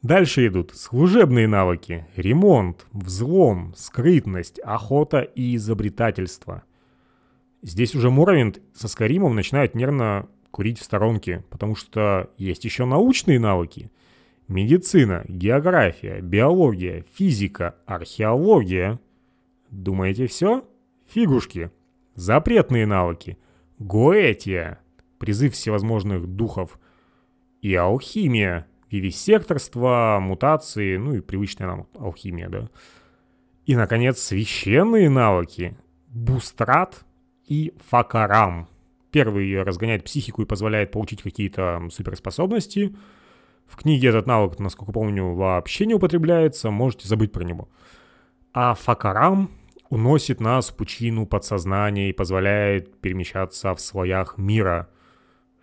Дальше 0.01 0.45
идут 0.47 0.71
служебные 0.75 1.47
навыки, 1.47 2.05
ремонт, 2.15 2.85
взлом, 2.91 3.73
скрытность, 3.75 4.59
охота 4.59 5.21
и 5.21 5.55
изобретательство. 5.55 6.63
Здесь 7.63 7.95
уже 7.95 8.11
Муравент 8.11 8.61
со 8.75 8.87
Скаримом 8.87 9.35
начинают 9.35 9.73
нервно 9.73 10.27
курить 10.51 10.79
в 10.79 10.83
сторонке, 10.83 11.43
потому 11.49 11.75
что 11.75 12.29
есть 12.37 12.63
еще 12.65 12.85
научные 12.85 13.39
навыки. 13.39 13.91
Медицина, 14.47 15.25
география, 15.27 16.21
биология, 16.21 17.03
физика, 17.15 17.75
археология. 17.87 18.99
Думаете 19.71 20.27
все? 20.27 20.63
Фигушки. 21.09 21.71
Запретные 22.13 22.85
навыки. 22.85 23.39
Гоэтия, 23.79 24.79
призыв 25.17 25.55
всевозможных 25.55 26.27
духов. 26.27 26.79
И 27.65 27.73
алхимия, 27.73 28.67
вивисекторство, 28.91 30.19
мутации, 30.21 30.97
ну 30.97 31.15
и 31.15 31.19
привычная 31.19 31.65
нам 31.65 31.87
алхимия, 31.97 32.47
да. 32.47 32.69
И, 33.65 33.75
наконец, 33.75 34.19
священные 34.19 35.09
навыки. 35.09 35.75
Бустрат 36.09 37.03
и 37.47 37.73
Факарам. 37.89 38.67
Первый 39.09 39.63
разгоняет 39.63 40.03
психику 40.03 40.43
и 40.43 40.45
позволяет 40.45 40.91
получить 40.91 41.23
какие-то 41.23 41.81
суперспособности. 41.89 42.95
В 43.65 43.77
книге 43.77 44.09
этот 44.09 44.27
навык, 44.27 44.59
насколько 44.59 44.91
помню, 44.91 45.33
вообще 45.33 45.87
не 45.87 45.95
употребляется, 45.95 46.69
можете 46.69 47.07
забыть 47.07 47.31
про 47.31 47.43
него. 47.43 47.67
А 48.53 48.75
Факарам 48.75 49.49
уносит 49.89 50.39
нас 50.39 50.69
в 50.69 50.75
пучину 50.75 51.25
подсознания 51.25 52.11
и 52.11 52.13
позволяет 52.13 53.01
перемещаться 53.01 53.73
в 53.73 53.81
слоях 53.81 54.37
мира. 54.37 54.87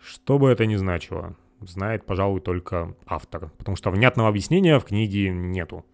Что 0.00 0.40
бы 0.40 0.50
это 0.50 0.66
ни 0.66 0.74
значило 0.74 1.36
знает, 1.66 2.04
пожалуй, 2.04 2.40
только 2.40 2.94
автор, 3.06 3.50
потому 3.58 3.76
что 3.76 3.90
внятного 3.90 4.28
объяснения 4.28 4.78
в 4.78 4.84
книге 4.84 5.30
нету. 5.30 5.84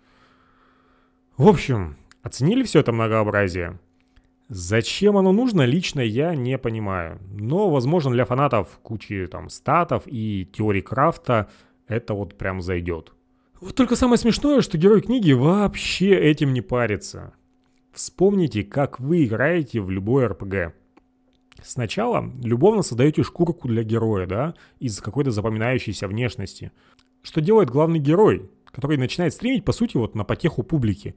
В 1.37 1.49
общем, 1.49 1.97
оценили 2.23 2.63
все 2.65 2.81
это 2.81 2.93
многообразие? 2.93 3.79
Зачем 4.49 5.17
оно 5.19 5.33
нужно, 5.33 5.67
лично 5.67 6.01
я 6.01 6.35
не 6.35 6.57
понимаю. 6.57 7.19
Но, 7.31 7.71
возможно, 7.71 8.11
для 8.11 8.25
фанатов 8.25 8.79
кучи 8.83 9.27
там 9.27 9.51
статов 9.51 10.05
и 10.07 10.49
теорий 10.53 10.81
крафта 10.81 11.49
это 11.87 12.15
вот 12.15 12.37
прям 12.37 12.63
зайдет. 12.63 13.13
Вот 13.61 13.75
только 13.75 13.97
самое 13.97 14.19
смешное, 14.19 14.63
что 14.63 14.79
герой 14.79 15.03
книги 15.03 15.33
вообще 15.33 16.15
этим 16.15 16.53
не 16.53 16.61
парится. 16.61 17.35
Вспомните, 17.93 18.63
как 18.63 19.01
вы 19.01 19.25
играете 19.25 19.81
в 19.81 19.91
любой 19.91 20.27
РПГ. 20.27 20.75
Сначала 21.63 22.31
любовно 22.43 22.83
создаете 22.83 23.23
шкурку 23.23 23.69
для 23.69 23.83
героя, 23.83 24.27
да, 24.27 24.55
из 24.79 25.01
какой-то 25.01 25.31
запоминающейся 25.31 26.09
внешности. 26.09 26.73
Что 27.23 27.41
делает 27.41 27.71
главный 27.71 27.99
герой, 27.99 28.51
который 28.67 28.97
начинает 28.97 29.35
стримить, 29.35 29.65
по 29.65 29.73
сути, 29.73 29.97
вот 29.97 30.15
на 30.15 30.25
потеху 30.25 30.63
публики. 30.63 31.15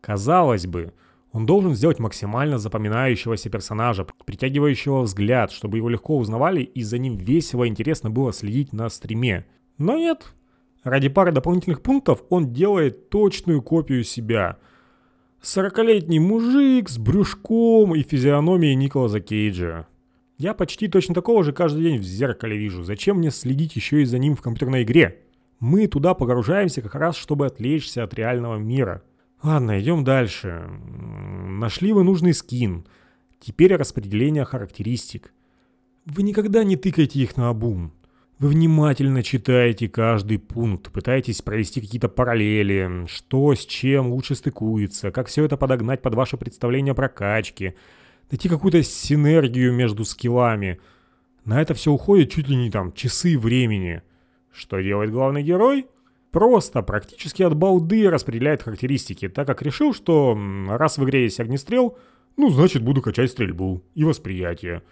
Казалось 0.00 0.66
бы, 0.66 0.92
он 1.32 1.46
должен 1.46 1.74
сделать 1.74 1.98
максимально 1.98 2.58
запоминающегося 2.58 3.50
персонажа, 3.50 4.06
притягивающего 4.24 5.02
взгляд, 5.02 5.50
чтобы 5.50 5.78
его 5.78 5.88
легко 5.88 6.16
узнавали 6.16 6.62
и 6.62 6.82
за 6.82 6.98
ним 6.98 7.16
весело 7.16 7.64
и 7.64 7.68
интересно 7.68 8.10
было 8.10 8.32
следить 8.32 8.72
на 8.72 8.88
стриме. 8.88 9.46
Но 9.78 9.96
нет. 9.96 10.32
Ради 10.84 11.08
пары 11.08 11.32
дополнительных 11.32 11.82
пунктов 11.82 12.22
он 12.30 12.52
делает 12.52 13.10
точную 13.10 13.62
копию 13.62 14.04
себя– 14.04 14.58
Сорокалетний 15.40 16.18
мужик 16.18 16.88
с 16.88 16.98
брюшком 16.98 17.94
и 17.94 18.02
физиономией 18.02 18.74
Николаса 18.74 19.20
Кейджа. 19.20 19.86
Я 20.36 20.52
почти 20.52 20.88
точно 20.88 21.14
такого 21.14 21.44
же 21.44 21.52
каждый 21.52 21.84
день 21.84 21.98
в 21.98 22.02
зеркале 22.02 22.56
вижу. 22.56 22.82
Зачем 22.82 23.18
мне 23.18 23.30
следить 23.30 23.76
еще 23.76 24.02
и 24.02 24.04
за 24.04 24.18
ним 24.18 24.34
в 24.34 24.42
компьютерной 24.42 24.82
игре? 24.82 25.22
Мы 25.60 25.86
туда 25.86 26.14
погружаемся 26.14 26.82
как 26.82 26.94
раз, 26.96 27.16
чтобы 27.16 27.46
отвлечься 27.46 28.02
от 28.02 28.14
реального 28.14 28.56
мира. 28.56 29.02
Ладно, 29.42 29.80
идем 29.80 30.04
дальше. 30.04 30.68
Нашли 30.68 31.92
вы 31.92 32.02
нужный 32.02 32.34
скин. 32.34 32.84
Теперь 33.40 33.74
распределение 33.76 34.44
характеристик. 34.44 35.32
Вы 36.04 36.24
никогда 36.24 36.64
не 36.64 36.76
тыкайте 36.76 37.20
их 37.20 37.36
на 37.36 37.48
обум. 37.48 37.92
Вы 38.38 38.50
внимательно 38.50 39.24
читаете 39.24 39.88
каждый 39.88 40.38
пункт, 40.38 40.92
пытаетесь 40.92 41.42
провести 41.42 41.80
какие-то 41.80 42.08
параллели, 42.08 43.04
что 43.08 43.52
с 43.52 43.66
чем 43.66 44.12
лучше 44.12 44.36
стыкуется, 44.36 45.10
как 45.10 45.26
все 45.26 45.44
это 45.44 45.56
подогнать 45.56 46.02
под 46.02 46.14
ваше 46.14 46.36
представление 46.36 46.92
о 46.92 46.94
прокачке, 46.94 47.74
найти 48.30 48.48
какую-то 48.48 48.80
синергию 48.84 49.72
между 49.72 50.04
скиллами. 50.04 50.78
На 51.44 51.60
это 51.60 51.74
все 51.74 51.90
уходит 51.90 52.30
чуть 52.30 52.48
ли 52.48 52.54
не 52.54 52.70
там 52.70 52.92
часы 52.92 53.36
времени. 53.36 54.02
Что 54.52 54.78
делает 54.78 55.10
главный 55.10 55.42
герой? 55.42 55.86
Просто, 56.30 56.82
практически 56.82 57.42
от 57.42 57.56
балды 57.56 58.08
распределяет 58.08 58.62
характеристики, 58.62 59.28
так 59.28 59.48
как 59.48 59.62
решил, 59.62 59.92
что 59.92 60.38
раз 60.68 60.96
в 60.96 61.04
игре 61.04 61.24
есть 61.24 61.40
огнестрел, 61.40 61.98
ну 62.36 62.50
значит 62.50 62.84
буду 62.84 63.02
качать 63.02 63.32
стрельбу 63.32 63.82
и 63.96 64.04
восприятие. 64.04 64.84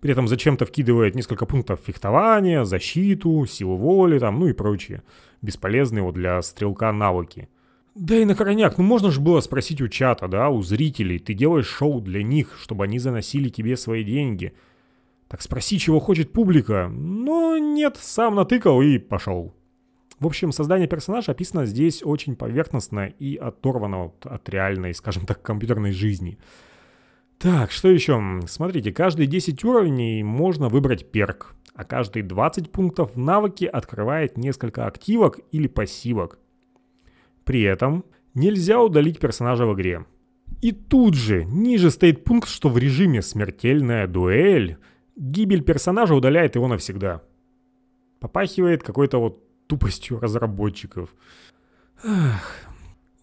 При 0.00 0.12
этом 0.12 0.28
зачем-то 0.28 0.64
вкидывает 0.64 1.14
несколько 1.14 1.46
пунктов 1.46 1.80
фехтования, 1.84 2.64
защиту, 2.64 3.44
силу 3.46 3.76
воли, 3.76 4.18
там, 4.18 4.38
ну 4.38 4.46
и 4.46 4.52
прочие. 4.52 5.02
Бесполезные 5.42 6.02
вот 6.02 6.14
для 6.14 6.40
стрелка 6.42 6.92
навыки. 6.92 7.48
Да 7.94 8.14
и 8.14 8.24
на 8.24 8.36
крайняк, 8.36 8.78
ну 8.78 8.84
можно 8.84 9.10
же 9.10 9.20
было 9.20 9.40
спросить 9.40 9.80
у 9.80 9.88
чата, 9.88 10.28
да, 10.28 10.50
у 10.50 10.62
зрителей. 10.62 11.18
Ты 11.18 11.34
делаешь 11.34 11.66
шоу 11.66 12.00
для 12.00 12.22
них, 12.22 12.56
чтобы 12.60 12.84
они 12.84 13.00
заносили 13.00 13.48
тебе 13.48 13.76
свои 13.76 14.04
деньги. 14.04 14.52
Так 15.26 15.42
спроси, 15.42 15.78
чего 15.78 15.98
хочет 15.98 16.32
публика. 16.32 16.88
Но 16.88 17.58
нет, 17.58 17.96
сам 18.00 18.36
натыкал 18.36 18.80
и 18.82 18.98
пошел. 18.98 19.52
В 20.20 20.26
общем, 20.26 20.52
создание 20.52 20.88
персонажа 20.88 21.32
описано 21.32 21.66
здесь 21.66 22.02
очень 22.04 22.34
поверхностно 22.34 23.06
и 23.06 23.36
оторвано 23.36 24.12
от, 24.24 24.48
реальной, 24.48 24.94
скажем 24.94 25.26
так, 25.26 25.42
компьютерной 25.42 25.92
жизни. 25.92 26.38
Так, 27.38 27.70
что 27.70 27.88
еще? 27.88 28.20
Смотрите, 28.48 28.92
каждые 28.92 29.28
10 29.28 29.64
уровней 29.64 30.24
можно 30.24 30.68
выбрать 30.68 31.12
перк, 31.12 31.54
а 31.72 31.84
каждые 31.84 32.24
20 32.24 32.72
пунктов 32.72 33.14
в 33.14 33.18
навыке 33.18 33.68
открывает 33.68 34.36
несколько 34.36 34.86
активок 34.86 35.38
или 35.52 35.68
пассивок. 35.68 36.38
При 37.44 37.62
этом 37.62 38.04
нельзя 38.34 38.82
удалить 38.82 39.20
персонажа 39.20 39.66
в 39.66 39.74
игре. 39.74 40.04
И 40.62 40.72
тут 40.72 41.14
же 41.14 41.44
ниже 41.44 41.92
стоит 41.92 42.24
пункт, 42.24 42.48
что 42.48 42.68
в 42.68 42.76
режиме 42.76 43.22
«Смертельная 43.22 44.08
дуэль» 44.08 44.76
гибель 45.14 45.62
персонажа 45.62 46.16
удаляет 46.16 46.56
его 46.56 46.66
навсегда. 46.66 47.22
Попахивает 48.18 48.82
какой-то 48.82 49.18
вот 49.18 49.44
тупостью 49.68 50.18
разработчиков. 50.18 51.14
Ах. 52.02 52.42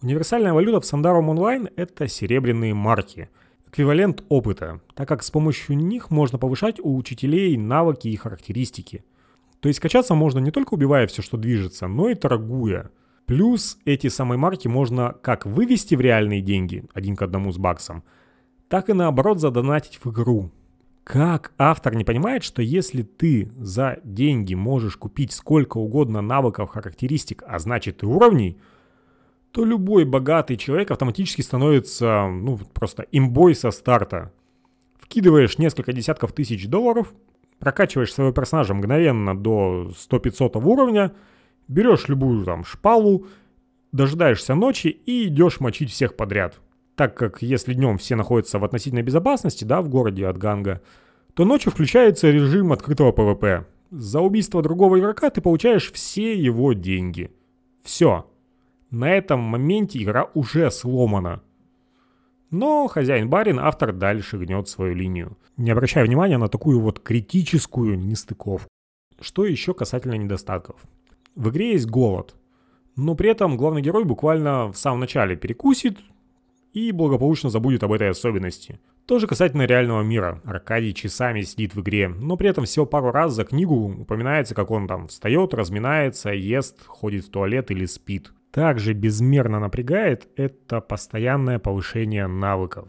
Универсальная 0.00 0.54
валюта 0.54 0.80
в 0.80 0.86
Сандарум 0.86 1.28
Онлайн— 1.28 1.68
это 1.76 2.08
серебряные 2.08 2.72
марки— 2.72 3.28
эквивалент 3.76 4.24
опыта, 4.30 4.80
так 4.94 5.06
как 5.06 5.22
с 5.22 5.30
помощью 5.30 5.76
них 5.76 6.10
можно 6.10 6.38
повышать 6.38 6.80
у 6.80 6.96
учителей 6.96 7.58
навыки 7.58 8.08
и 8.08 8.16
характеристики. 8.16 9.04
То 9.60 9.68
есть 9.68 9.80
качаться 9.80 10.14
можно 10.14 10.38
не 10.38 10.50
только 10.50 10.74
убивая 10.74 11.06
все, 11.06 11.20
что 11.20 11.36
движется, 11.36 11.86
но 11.86 12.08
и 12.08 12.14
торгуя. 12.14 12.90
Плюс 13.26 13.78
эти 13.84 14.06
самые 14.06 14.38
марки 14.38 14.66
можно 14.66 15.14
как 15.20 15.44
вывести 15.44 15.94
в 15.94 16.00
реальные 16.00 16.40
деньги, 16.40 16.84
один 16.94 17.16
к 17.16 17.22
одному 17.22 17.52
с 17.52 17.58
баксом, 17.58 18.02
так 18.68 18.88
и 18.88 18.94
наоборот 18.94 19.40
задонатить 19.40 20.00
в 20.02 20.10
игру. 20.10 20.50
Как 21.04 21.52
автор 21.58 21.94
не 21.96 22.04
понимает, 22.04 22.44
что 22.44 22.62
если 22.62 23.02
ты 23.02 23.50
за 23.58 23.98
деньги 24.04 24.54
можешь 24.54 24.96
купить 24.96 25.32
сколько 25.32 25.76
угодно 25.76 26.22
навыков, 26.22 26.70
характеристик, 26.70 27.42
а 27.46 27.58
значит 27.58 28.02
и 28.02 28.06
уровней– 28.06 28.56
то 29.56 29.64
любой 29.64 30.04
богатый 30.04 30.58
человек 30.58 30.90
автоматически 30.90 31.40
становится, 31.40 32.26
ну, 32.26 32.58
просто 32.74 33.06
имбой 33.10 33.54
со 33.54 33.70
старта. 33.70 34.30
Вкидываешь 34.98 35.56
несколько 35.56 35.94
десятков 35.94 36.34
тысяч 36.34 36.68
долларов, 36.68 37.14
прокачиваешь 37.58 38.12
своего 38.12 38.34
персонажа 38.34 38.74
мгновенно 38.74 39.34
до 39.34 39.92
100-500 40.10 40.62
уровня, 40.62 41.14
берешь 41.68 42.08
любую 42.08 42.44
там 42.44 42.66
шпалу, 42.66 43.28
дожидаешься 43.92 44.54
ночи 44.54 44.88
и 44.88 45.26
идешь 45.26 45.58
мочить 45.60 45.90
всех 45.90 46.16
подряд. 46.16 46.60
Так 46.94 47.16
как 47.16 47.40
если 47.40 47.72
днем 47.72 47.96
все 47.96 48.14
находятся 48.14 48.58
в 48.58 48.64
относительной 48.66 49.00
безопасности, 49.00 49.64
да, 49.64 49.80
в 49.80 49.88
городе 49.88 50.26
от 50.26 50.36
ганга, 50.36 50.82
то 51.32 51.46
ночью 51.46 51.72
включается 51.72 52.30
режим 52.30 52.74
открытого 52.74 53.10
ПВП. 53.10 53.64
За 53.90 54.20
убийство 54.20 54.60
другого 54.60 54.98
игрока 54.98 55.30
ты 55.30 55.40
получаешь 55.40 55.90
все 55.92 56.38
его 56.38 56.74
деньги. 56.74 57.30
Все. 57.82 58.26
На 58.90 59.12
этом 59.12 59.40
моменте 59.40 60.02
игра 60.02 60.30
уже 60.34 60.70
сломана. 60.70 61.42
Но 62.50 62.86
хозяин-барин, 62.86 63.58
автор 63.58 63.92
дальше 63.92 64.38
гнет 64.38 64.68
свою 64.68 64.94
линию. 64.94 65.36
Не 65.56 65.72
обращая 65.72 66.04
внимания 66.04 66.38
на 66.38 66.48
такую 66.48 66.80
вот 66.80 67.00
критическую 67.00 67.98
нестыковку. 67.98 68.68
Что 69.20 69.44
еще 69.44 69.74
касательно 69.74 70.14
недостатков. 70.14 70.80
В 71.34 71.50
игре 71.50 71.72
есть 71.72 71.86
голод. 71.86 72.36
Но 72.94 73.14
при 73.14 73.30
этом 73.30 73.56
главный 73.56 73.82
герой 73.82 74.04
буквально 74.04 74.68
в 74.68 74.76
самом 74.76 75.00
начале 75.00 75.36
перекусит 75.36 75.98
и 76.72 76.92
благополучно 76.92 77.50
забудет 77.50 77.82
об 77.82 77.92
этой 77.92 78.10
особенности. 78.10 78.78
Тоже 79.06 79.26
касательно 79.26 79.62
реального 79.62 80.02
мира. 80.02 80.40
Аркадий 80.44 80.94
часами 80.94 81.42
сидит 81.42 81.74
в 81.74 81.80
игре, 81.80 82.08
но 82.08 82.36
при 82.36 82.48
этом 82.48 82.64
всего 82.64 82.86
пару 82.86 83.10
раз 83.10 83.34
за 83.34 83.44
книгу 83.44 83.74
упоминается, 84.00 84.54
как 84.54 84.70
он 84.70 84.86
там 84.86 85.08
встает, 85.08 85.54
разминается, 85.54 86.30
ест, 86.30 86.84
ходит 86.86 87.24
в 87.24 87.30
туалет 87.30 87.70
или 87.70 87.86
спит. 87.86 88.32
Также 88.56 88.94
безмерно 88.94 89.60
напрягает 89.60 90.28
это 90.34 90.80
постоянное 90.80 91.58
повышение 91.58 92.26
навыков. 92.26 92.88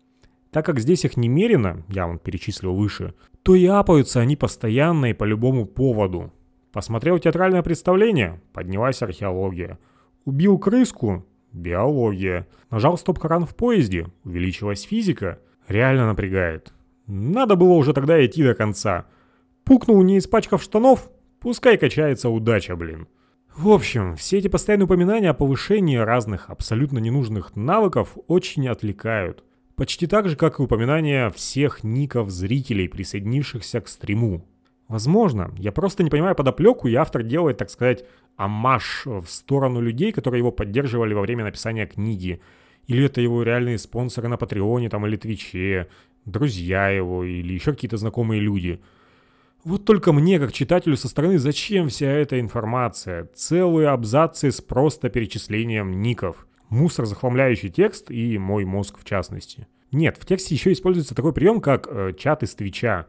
Так 0.50 0.65
как 0.65 0.79
здесь 0.79 1.03
их 1.03 1.17
немерено, 1.17 1.83
я 1.89 2.07
вам 2.07 2.19
перечислил 2.19 2.74
выше, 2.74 3.15
то 3.43 3.53
и 3.53 3.65
апаются 3.65 4.21
они 4.21 4.38
постоянно 4.38 5.07
и 5.07 5.13
по 5.13 5.25
любому 5.25 5.65
поводу. 5.65 6.31
Посмотрел 6.71 7.19
театральное 7.19 7.63
представление? 7.63 8.41
Поднялась 8.53 9.01
археология. 9.01 9.77
Убил 10.24 10.57
крыску? 10.57 11.25
Биология. 11.51 12.47
Нажал 12.71 12.97
стоп-кран 12.97 13.45
в 13.45 13.53
поезде? 13.53 14.07
Увеличилась 14.24 14.83
физика? 14.83 15.41
Реально 15.67 16.07
напрягает. 16.07 16.71
Надо 17.07 17.57
было 17.57 17.74
уже 17.74 17.91
тогда 17.91 18.25
идти 18.25 18.41
до 18.41 18.55
конца. 18.55 19.05
Пукнул, 19.65 20.01
не 20.01 20.19
испачкав 20.19 20.63
штанов? 20.63 21.12
Пускай 21.41 21.77
качается 21.77 22.29
удача, 22.29 22.77
блин. 22.77 23.09
В 23.57 23.69
общем, 23.69 24.15
все 24.15 24.37
эти 24.37 24.49
постоянные 24.49 24.85
упоминания 24.85 25.31
о 25.31 25.33
повышении 25.33 25.97
разных 25.97 26.51
абсолютно 26.51 26.99
ненужных 26.99 27.55
навыков 27.55 28.15
очень 28.27 28.67
отвлекают. 28.67 29.43
Почти 29.75 30.05
так 30.05 30.29
же, 30.29 30.35
как 30.35 30.59
и 30.59 30.61
упоминание 30.61 31.31
всех 31.31 31.83
ников 31.83 32.29
зрителей, 32.29 32.87
присоединившихся 32.87 33.81
к 33.81 33.87
стриму. 33.87 34.45
Возможно, 34.87 35.51
я 35.57 35.71
просто 35.71 36.03
не 36.03 36.11
понимаю 36.11 36.35
подоплеку, 36.35 36.87
и 36.87 36.93
автор 36.93 37.23
делает, 37.23 37.57
так 37.57 37.71
сказать, 37.71 38.05
амаш 38.35 39.07
в 39.07 39.25
сторону 39.25 39.81
людей, 39.81 40.11
которые 40.11 40.37
его 40.41 40.51
поддерживали 40.51 41.15
во 41.15 41.21
время 41.21 41.43
написания 41.43 41.87
книги. 41.87 42.39
Или 42.85 43.05
это 43.05 43.21
его 43.21 43.41
реальные 43.41 43.79
спонсоры 43.79 44.27
на 44.27 44.37
Патреоне 44.37 44.89
там, 44.89 45.07
или 45.07 45.15
Твиче, 45.15 45.87
друзья 46.25 46.89
его, 46.89 47.23
или 47.23 47.53
еще 47.53 47.71
какие-то 47.71 47.97
знакомые 47.97 48.39
люди– 48.39 48.79
вот 49.63 49.85
только 49.85 50.13
мне, 50.13 50.39
как 50.39 50.53
читателю 50.53 50.95
со 50.97 51.07
стороны, 51.07 51.39
зачем 51.39 51.89
вся 51.89 52.07
эта 52.07 52.39
информация? 52.39 53.29
Целые 53.35 53.89
абзацы 53.89 54.51
с 54.51 54.61
просто 54.61 55.09
перечислением 55.09 56.01
ников. 56.01 56.47
Мусор, 56.69 57.05
захламляющий 57.05 57.69
текст 57.69 58.11
и 58.11 58.37
мой 58.37 58.65
мозг 58.65 58.97
в 58.99 59.05
частности. 59.05 59.67
Нет, 59.91 60.17
в 60.17 60.25
тексте 60.25 60.53
еще 60.53 60.71
используется 60.71 61.15
такой 61.15 61.33
прием, 61.33 61.61
как 61.61 61.87
э, 61.89 62.13
чат 62.17 62.43
из 62.43 62.55
Твича, 62.55 63.07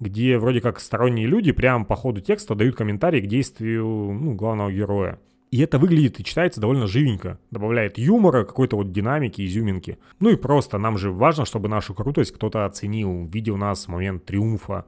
где 0.00 0.38
вроде 0.38 0.60
как 0.60 0.80
сторонние 0.80 1.26
люди 1.26 1.52
прямо 1.52 1.84
по 1.84 1.96
ходу 1.96 2.20
текста 2.20 2.54
дают 2.54 2.76
комментарии 2.76 3.20
к 3.20 3.26
действию 3.26 3.84
ну, 3.84 4.34
главного 4.34 4.70
героя. 4.70 5.18
И 5.50 5.60
это 5.60 5.78
выглядит 5.78 6.20
и 6.20 6.24
читается 6.24 6.60
довольно 6.60 6.86
живенько. 6.86 7.38
Добавляет 7.50 7.98
юмора, 7.98 8.44
какой-то 8.44 8.76
вот 8.76 8.92
динамики, 8.92 9.44
изюминки. 9.44 9.98
Ну 10.20 10.30
и 10.30 10.36
просто 10.36 10.78
нам 10.78 10.96
же 10.96 11.10
важно, 11.10 11.44
чтобы 11.44 11.68
нашу 11.68 11.92
крутость 11.92 12.32
кто-то 12.32 12.64
оценил, 12.64 13.26
видел 13.26 13.56
нас 13.56 13.86
в 13.86 13.88
момент 13.88 14.24
триумфа. 14.24 14.86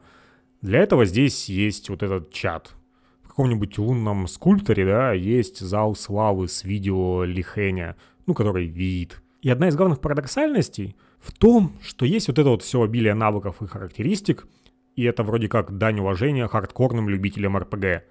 Для 0.62 0.79
этого 0.79 1.05
здесь 1.05 1.48
есть 1.48 1.90
вот 1.90 2.03
этот 2.03 2.33
чат. 2.33 2.75
В 3.22 3.29
каком-нибудь 3.29 3.79
лунном 3.79 4.29
скульпторе, 4.29 4.87
да, 4.87 5.12
есть 5.12 5.59
зал 5.59 5.96
славы 5.96 6.48
с 6.48 6.64
видео 6.64 7.25
Лихеня, 7.25 7.96
ну, 8.27 8.35
который 8.35 8.66
видит. 8.66 9.22
И 9.42 9.51
одна 9.51 9.68
из 9.68 9.77
главных 9.77 10.01
парадоксальностей 10.01 10.96
в 11.18 11.33
том, 11.33 11.72
что 11.83 12.07
есть 12.07 12.29
вот 12.29 12.38
это 12.38 12.51
вот 12.51 12.62
все 12.62 12.81
обилие 12.81 13.14
навыков 13.14 13.57
и 13.61 13.66
характеристик, 13.66 14.46
и 14.94 15.03
это 15.03 15.25
вроде 15.25 15.48
как 15.48 15.77
дань 15.79 15.98
уважения 15.98 16.46
хардкорным 16.46 17.09
любителям 17.09 17.57
РПГ. 17.57 18.05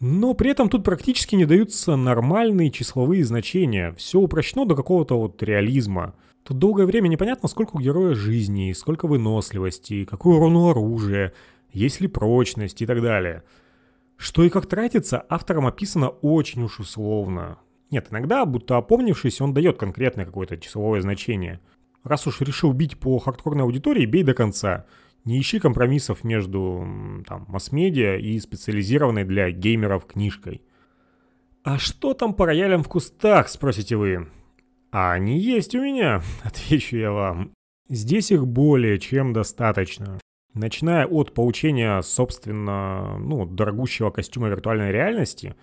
Но 0.00 0.34
при 0.34 0.50
этом 0.50 0.68
тут 0.68 0.84
практически 0.84 1.36
не 1.36 1.46
даются 1.46 1.96
нормальные 1.96 2.70
числовые 2.70 3.24
значения. 3.24 3.94
Все 3.96 4.18
упрощено 4.18 4.66
до 4.66 4.74
какого-то 4.74 5.18
вот 5.18 5.42
реализма. 5.42 6.14
Тут 6.46 6.58
долгое 6.58 6.86
время 6.86 7.08
непонятно, 7.08 7.48
сколько 7.48 7.74
у 7.74 7.80
героя 7.80 8.14
жизни, 8.14 8.72
сколько 8.72 9.08
выносливости, 9.08 10.04
какой 10.04 10.36
урон 10.36 10.54
у 10.54 10.70
оружия, 10.70 11.32
есть 11.72 12.00
ли 12.00 12.06
прочность 12.06 12.80
и 12.80 12.86
так 12.86 13.02
далее. 13.02 13.42
Что 14.16 14.44
и 14.44 14.48
как 14.48 14.66
тратится, 14.66 15.26
автором 15.28 15.66
описано 15.66 16.08
очень 16.08 16.62
уж 16.62 16.78
условно. 16.78 17.58
Нет, 17.90 18.08
иногда, 18.12 18.44
будто 18.46 18.76
опомнившись, 18.76 19.40
он 19.40 19.54
дает 19.54 19.76
конкретное 19.76 20.24
какое-то 20.24 20.56
числовое 20.56 21.00
значение. 21.00 21.58
Раз 22.04 22.28
уж 22.28 22.40
решил 22.40 22.72
бить 22.72 22.96
по 22.96 23.18
хардкорной 23.18 23.64
аудитории, 23.64 24.06
бей 24.06 24.22
до 24.22 24.32
конца. 24.32 24.86
Не 25.24 25.40
ищи 25.40 25.58
компромиссов 25.58 26.22
между 26.22 27.24
там, 27.26 27.46
масс-медиа 27.48 28.18
и 28.18 28.38
специализированной 28.38 29.24
для 29.24 29.50
геймеров 29.50 30.06
книжкой. 30.06 30.62
«А 31.64 31.78
что 31.78 32.14
там 32.14 32.34
по 32.34 32.46
роялям 32.46 32.84
в 32.84 32.88
кустах?»– 32.88 33.48
спросите 33.48 33.96
вы. 33.96 34.28
А 34.98 35.12
они 35.12 35.38
есть 35.38 35.74
у 35.74 35.82
меня, 35.82 36.22
отвечу 36.42 36.96
я 36.96 37.12
вам. 37.12 37.52
Здесь 37.86 38.32
их 38.32 38.46
более 38.46 38.98
чем 38.98 39.34
достаточно. 39.34 40.18
Начиная 40.54 41.06
от 41.06 41.34
получения, 41.34 42.00
собственно, 42.00 43.18
ну, 43.18 43.44
дорогущего 43.44 44.10
костюма 44.10 44.48
виртуальной 44.48 44.92
реальности, 44.92 45.54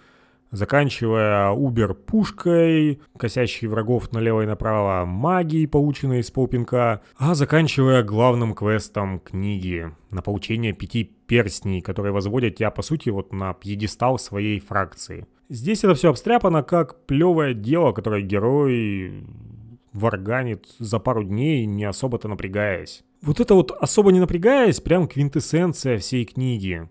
заканчивая 0.54 1.50
Убер-пушкой, 1.52 3.02
косящей 3.18 3.68
врагов 3.68 4.12
налево 4.14 4.44
и 4.44 4.46
направо, 4.46 5.04
магией, 5.06 5.68
полученной 5.68 6.20
из 6.20 6.32
полпинка, 6.32 7.02
а 7.18 7.34
заканчивая 7.34 8.04
главным 8.04 8.54
квестом 8.54 9.20
книги 9.20 9.92
на 10.12 10.22
получение 10.22 10.72
пяти 10.72 11.04
перстней, 11.04 11.82
которые 11.82 12.14
возводят 12.14 12.56
тебя, 12.56 12.70
по 12.70 12.84
сути, 12.84 13.10
вот 13.10 13.34
на 13.34 13.54
пьедестал 13.54 14.20
своей 14.20 14.60
фракции. 14.60 15.26
Здесь 15.50 15.84
это 15.84 15.96
все 15.96 16.12
обстряпано 16.12 16.64
как 16.64 17.06
плевое 17.06 17.54
дело, 17.54 17.92
которое 17.92 18.22
герой 18.22 19.26
варганит 19.92 20.68
за 20.80 21.00
пару 21.00 21.24
дней, 21.24 21.66
не 21.66 21.84
особо-то 21.84 22.28
напрягаясь. 22.28 23.04
Вот 23.22 23.40
это 23.40 23.56
вот 23.56 23.72
особо 23.72 24.12
не 24.12 24.20
напрягаясь, 24.20 24.82
прям 24.82 25.08
квинтэссенция 25.08 25.98
всей 25.98 26.26
книги. 26.26 26.90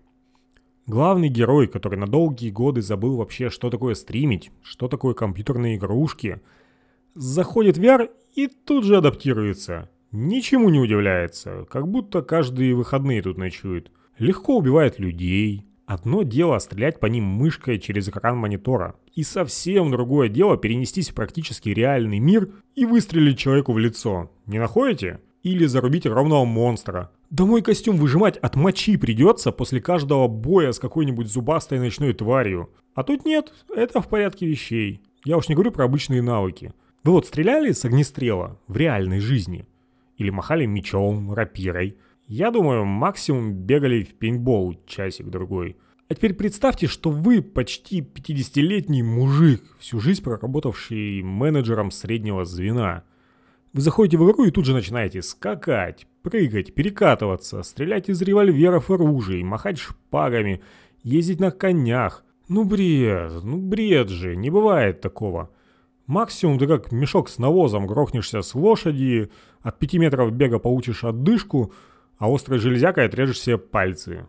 Главный 0.85 1.29
герой, 1.29 1.67
который 1.67 1.97
на 1.97 2.07
долгие 2.07 2.49
годы 2.49 2.81
забыл 2.81 3.17
вообще, 3.17 3.49
что 3.49 3.69
такое 3.69 3.93
стримить, 3.93 4.51
что 4.61 4.87
такое 4.87 5.13
компьютерные 5.13 5.77
игрушки, 5.77 6.41
заходит 7.15 7.77
в 7.77 7.81
VR 7.81 8.09
и 8.35 8.47
тут 8.47 8.83
же 8.83 8.97
адаптируется. 8.97 9.89
Ничему 10.11 10.69
не 10.69 10.79
удивляется, 10.79 11.65
как 11.69 11.87
будто 11.87 12.21
каждые 12.21 12.75
выходные 12.75 13.21
тут 13.21 13.37
ночует. 13.37 13.91
Легко 14.17 14.57
убивает 14.57 14.99
людей, 14.99 15.65
Одно 15.85 16.23
дело 16.23 16.57
стрелять 16.59 16.99
по 16.99 17.07
ним 17.07 17.25
мышкой 17.25 17.77
через 17.77 18.07
экран 18.07 18.37
монитора, 18.37 18.95
и 19.13 19.23
совсем 19.23 19.91
другое 19.91 20.29
дело 20.29 20.57
перенестись 20.57 21.09
в 21.09 21.13
практически 21.13 21.69
реальный 21.69 22.19
мир 22.19 22.49
и 22.73 22.85
выстрелить 22.85 23.37
человеку 23.37 23.73
в 23.73 23.79
лицо. 23.79 24.31
Не 24.45 24.59
находите? 24.59 25.19
Или 25.43 25.65
зарубить 25.65 26.05
ровного 26.05 26.45
монстра. 26.45 27.11
Да 27.29 27.45
мой 27.45 27.61
костюм 27.61 27.97
выжимать 27.97 28.37
от 28.37 28.55
мочи 28.55 28.95
придется 28.95 29.51
после 29.51 29.81
каждого 29.81 30.27
боя 30.29 30.71
с 30.71 30.79
какой-нибудь 30.79 31.27
зубастой 31.27 31.79
ночной 31.79 32.13
тварью. 32.13 32.69
А 32.95 33.03
тут 33.03 33.25
нет, 33.25 33.53
это 33.75 34.01
в 34.01 34.07
порядке 34.07 34.47
вещей. 34.47 35.01
Я 35.25 35.37
уж 35.37 35.49
не 35.49 35.55
говорю 35.55 35.71
про 35.71 35.85
обычные 35.85 36.21
навыки. 36.21 36.73
Вы 37.03 37.11
вот 37.11 37.27
стреляли 37.27 37.73
с 37.73 37.83
огнестрела 37.83 38.57
в 38.67 38.77
реальной 38.77 39.19
жизни? 39.19 39.67
Или 40.17 40.29
махали 40.29 40.65
мечом, 40.65 41.33
рапирой? 41.33 41.97
Я 42.27 42.49
думаю, 42.49 42.85
максимум 42.85 43.53
бегали 43.53 44.03
в 44.03 44.15
пейнтбол 44.15 44.75
часик-другой. 44.87 45.75
А 46.07 46.15
теперь 46.15 46.35
представьте, 46.35 46.87
что 46.87 47.09
вы 47.09 47.41
почти 47.41 47.99
50-летний 47.99 49.03
мужик, 49.03 49.61
всю 49.79 49.99
жизнь 49.99 50.23
проработавший 50.23 51.21
менеджером 51.21 51.91
среднего 51.91 52.45
звена. 52.45 53.03
Вы 53.73 53.81
заходите 53.81 54.17
в 54.17 54.29
игру 54.29 54.45
и 54.45 54.51
тут 54.51 54.65
же 54.65 54.73
начинаете 54.73 55.21
скакать, 55.21 56.07
прыгать, 56.21 56.73
перекатываться, 56.73 57.63
стрелять 57.63 58.09
из 58.09 58.21
револьверов 58.21 58.89
и 58.89 58.93
ружей, 58.93 59.43
махать 59.43 59.79
шпагами, 59.79 60.61
ездить 61.03 61.39
на 61.39 61.51
конях. 61.51 62.23
Ну 62.47 62.63
бред, 62.65 63.43
ну 63.43 63.57
бред 63.57 64.09
же, 64.09 64.35
не 64.35 64.49
бывает 64.49 65.01
такого. 65.01 65.49
Максимум 66.05 66.59
ты 66.59 66.67
как 66.67 66.91
мешок 66.91 67.29
с 67.29 67.39
навозом 67.39 67.87
грохнешься 67.87 68.41
с 68.41 68.53
лошади, 68.53 69.31
от 69.61 69.79
5 69.79 69.93
метров 69.95 70.31
бега 70.31 70.59
получишь 70.59 71.03
отдышку– 71.03 71.73
а 72.17 72.33
острой 72.33 72.59
железякой 72.59 73.05
отрежешь 73.05 73.41
себе 73.41 73.57
пальцы. 73.57 74.27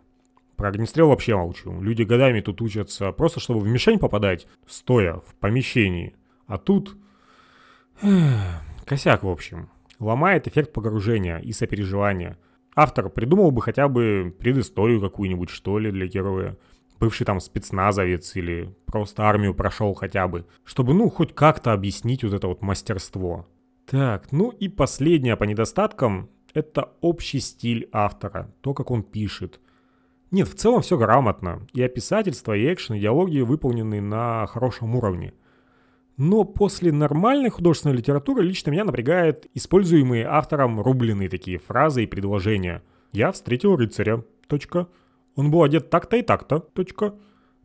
Про 0.57 0.69
огнестрел 0.69 1.09
вообще 1.09 1.35
молчу. 1.35 1.81
Люди 1.81 2.03
годами 2.03 2.41
тут 2.41 2.61
учатся 2.61 3.11
просто, 3.11 3.39
чтобы 3.39 3.61
в 3.61 3.67
мишень 3.67 3.99
попадать, 3.99 4.47
стоя 4.67 5.21
в 5.25 5.35
помещении. 5.39 6.15
А 6.47 6.57
тут... 6.57 6.97
Косяк, 8.85 9.23
в 9.23 9.27
общем. 9.27 9.69
Ломает 9.99 10.47
эффект 10.47 10.71
погружения 10.71 11.39
и 11.39 11.51
сопереживания. 11.53 12.37
Автор 12.75 13.09
придумал 13.09 13.49
бы 13.49 13.61
хотя 13.61 13.87
бы 13.87 14.35
предысторию 14.37 15.01
какую-нибудь, 15.01 15.49
что 15.49 15.79
ли, 15.79 15.91
для 15.91 16.05
героя. 16.05 16.55
Бывший 16.99 17.25
там 17.25 17.39
спецназовец 17.39 18.35
или 18.35 18.75
просто 18.85 19.23
армию 19.23 19.55
прошел 19.55 19.93
хотя 19.95 20.27
бы. 20.27 20.45
Чтобы, 20.63 20.93
ну, 20.93 21.09
хоть 21.09 21.33
как-то 21.33 21.73
объяснить 21.73 22.23
вот 22.23 22.33
это 22.33 22.47
вот 22.47 22.61
мастерство. 22.61 23.47
Так, 23.87 24.31
ну 24.31 24.49
и 24.49 24.67
последнее 24.67 25.35
по 25.35 25.45
недостаткам– 25.45 26.29
это 26.53 26.91
общий 27.01 27.39
стиль 27.39 27.89
автора, 27.91 28.53
то, 28.61 28.73
как 28.73 28.91
он 28.91 29.03
пишет. 29.03 29.59
Нет, 30.31 30.47
в 30.47 30.55
целом 30.55 30.81
все 30.81 30.97
грамотно. 30.97 31.65
И 31.73 31.81
описательство, 31.81 32.53
и 32.53 32.71
экшен, 32.71 32.95
и 32.95 32.99
диалоги 32.99 33.39
выполнены 33.39 33.99
на 33.99 34.45
хорошем 34.45 34.95
уровне– 34.95 35.33
но 36.17 36.45
после 36.45 36.91
нормальной 36.91 37.49
художественной 37.49 37.95
литературы 37.95 38.43
лично 38.43 38.71
меня 38.71 38.85
напрягает 38.85 39.47
используемые 39.53 40.25
автором 40.25 40.79
рубленые 40.79 41.29
такие 41.29 41.57
фразы 41.59 42.03
и 42.03 42.07
предложения. 42.07 42.83
«Я 43.11 43.31
встретил 43.31 43.75
рыцаря. 43.75 44.23
Точка. 44.47 44.87
Он 45.35 45.51
был 45.51 45.63
одет 45.63 45.89
так-то 45.89 46.15
и 46.17 46.21
так-то. 46.21 46.59
Точка. 46.59 47.15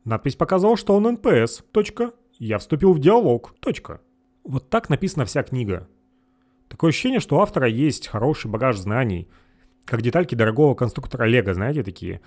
Надпись 0.04 0.36
показывала, 0.36 0.76
что 0.76 0.94
он 0.94 1.04
НПС. 1.12 1.62
Точка. 1.70 2.12
Я 2.38 2.58
вступил 2.58 2.92
в 2.92 2.98
диалог. 2.98 3.54
Точка». 3.60 4.00
Вот 4.42 4.68
так 4.68 4.88
написана 4.88 5.26
вся 5.26 5.42
книга. 5.42 5.88
Такое 6.68 6.90
ощущение, 6.90 7.20
что 7.20 7.36
у 7.36 7.40
автора 7.40 7.68
есть 7.68 8.08
хороший 8.08 8.50
багаж 8.50 8.78
знаний, 8.78 9.28
как 9.84 10.02
детальки 10.02 10.34
дорогого 10.34 10.74
конструктора 10.74 11.24
Лего, 11.24 11.52
знаете, 11.52 11.82
такие. 11.82 12.20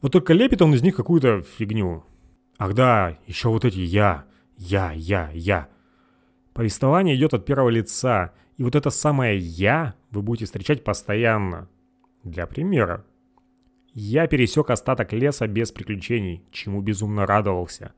Вот 0.00 0.12
только 0.12 0.32
лепит 0.32 0.62
он 0.62 0.74
из 0.74 0.82
них 0.82 0.94
какую-то 0.96 1.42
фигню. 1.42 2.04
Ах 2.58 2.74
да, 2.74 3.18
еще 3.26 3.48
вот 3.48 3.64
эти 3.64 3.80
«я», 3.80 4.24
я, 4.58 4.92
я, 4.92 5.30
я. 5.32 5.68
Повествование 6.52 7.16
идет 7.16 7.32
от 7.32 7.46
первого 7.46 7.68
лица, 7.68 8.32
и 8.56 8.64
вот 8.64 8.74
это 8.74 8.90
самое 8.90 9.38
«я» 9.38 9.94
вы 10.10 10.22
будете 10.22 10.46
встречать 10.46 10.82
постоянно. 10.82 11.68
Для 12.24 12.46
примера. 12.46 13.04
Я 13.94 14.26
пересек 14.26 14.70
остаток 14.70 15.12
леса 15.12 15.46
без 15.46 15.70
приключений, 15.70 16.42
чему 16.50 16.82
безумно 16.82 17.24
радовался. 17.24 17.92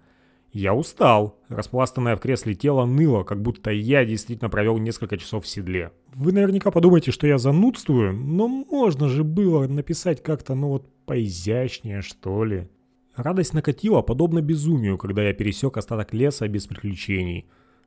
Я 0.53 0.75
устал. 0.75 1.39
Распластанное 1.49 2.17
в 2.17 2.21
кресле 2.21 2.55
тело 2.55 2.85
ныло, 2.85 3.23
как 3.23 3.41
будто 3.41 3.71
я 3.71 4.05
действительно 4.05 4.51
провел 4.51 4.77
несколько 4.79 5.17
часов 5.17 5.45
в 5.45 5.49
седле. 5.49 5.93
Вы 6.15 6.33
наверняка 6.33 6.71
подумаете, 6.71 7.11
что 7.13 7.27
я 7.27 7.39
занудствую, 7.39 8.13
но 8.13 8.49
можно 8.49 9.09
же 9.09 9.25
было 9.25 9.67
написать 9.67 10.23
как-то, 10.23 10.55
ну 10.55 10.69
вот, 10.69 10.87
поизящнее, 11.07 12.03
что 12.03 12.45
ли. 12.45 12.69
Радость 13.17 13.55
накатила, 13.55 14.03
подобно 14.03 14.41
безумию, 14.41 14.97
когда 14.97 15.23
я 15.23 15.35
пересек 15.35 15.77
остаток 15.77 16.15
леса 16.15 16.47
без 16.49 16.67
приключений. 16.67 17.47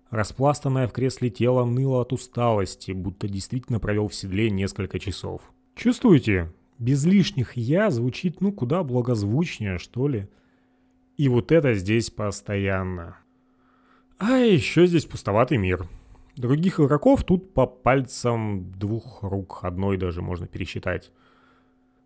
Распластанное 0.09 0.87
в 0.87 0.91
кресле 0.91 1.29
тело 1.29 1.65
ныло 1.65 2.01
от 2.01 2.13
усталости, 2.13 2.91
будто 2.91 3.27
действительно 3.27 3.79
провел 3.79 4.07
в 4.07 4.15
седле 4.15 4.49
несколько 4.49 4.99
часов. 4.99 5.41
Чувствуете? 5.75 6.51
Без 6.77 7.05
лишних 7.05 7.55
«я» 7.55 7.89
звучит 7.89 8.41
ну 8.41 8.51
куда 8.51 8.83
благозвучнее, 8.83 9.77
что 9.77 10.07
ли. 10.07 10.27
И 11.17 11.29
вот 11.29 11.51
это 11.51 11.73
здесь 11.73 12.09
постоянно. 12.09 13.17
А 14.17 14.37
еще 14.37 14.85
здесь 14.85 15.05
пустоватый 15.05 15.57
мир. 15.57 15.87
Других 16.35 16.79
игроков 16.79 17.23
тут 17.23 17.53
по 17.53 17.65
пальцам 17.65 18.71
двух 18.73 19.23
рук, 19.23 19.59
одной 19.61 19.97
даже 19.97 20.21
можно 20.21 20.47
пересчитать. 20.47 21.11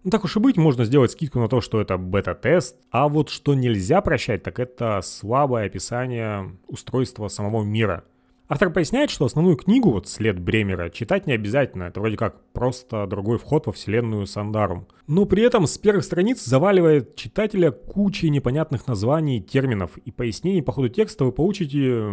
Ну, 0.07 0.11
так 0.11 0.23
уж 0.23 0.37
и 0.37 0.39
быть, 0.39 0.55
можно 0.55 0.85
сделать 0.85 1.11
скидку 1.11 1.37
на 1.37 1.49
то, 1.49 1.59
что 1.59 1.81
это 1.81 1.97
бета-тест, 1.97 2.77
а 2.91 3.09
вот 3.09 3.27
что 3.27 3.55
нельзя 3.55 3.99
прощать, 3.99 4.41
так 4.41 4.57
это 4.57 5.01
слабое 5.03 5.65
описание 5.65 6.57
устройства 6.65 7.27
самого 7.27 7.65
мира. 7.65 8.05
Автор 8.47 8.69
поясняет, 8.69 9.09
что 9.09 9.25
основную 9.25 9.57
книгу, 9.57 9.91
вот 9.91 10.07
«След 10.07 10.39
Бремера», 10.39 10.89
читать 10.89 11.27
не 11.27 11.33
обязательно, 11.33 11.83
это 11.83 11.99
вроде 11.99 12.15
как 12.15 12.39
просто 12.53 13.05
другой 13.05 13.37
вход 13.37 13.65
во 13.65 13.73
вселенную 13.73 14.27
Сандарум. 14.27 14.87
Но 15.07 15.25
при 15.25 15.43
этом 15.43 15.67
с 15.67 15.77
первых 15.77 16.05
страниц 16.05 16.41
заваливает 16.41 17.17
читателя 17.17 17.71
кучей 17.71 18.29
непонятных 18.29 18.87
названий, 18.87 19.41
терминов 19.41 19.97
и 19.97 20.11
пояснений 20.11 20.61
по 20.61 20.71
ходу 20.71 20.87
текста 20.87 21.25
вы 21.25 21.33
получите 21.33 22.09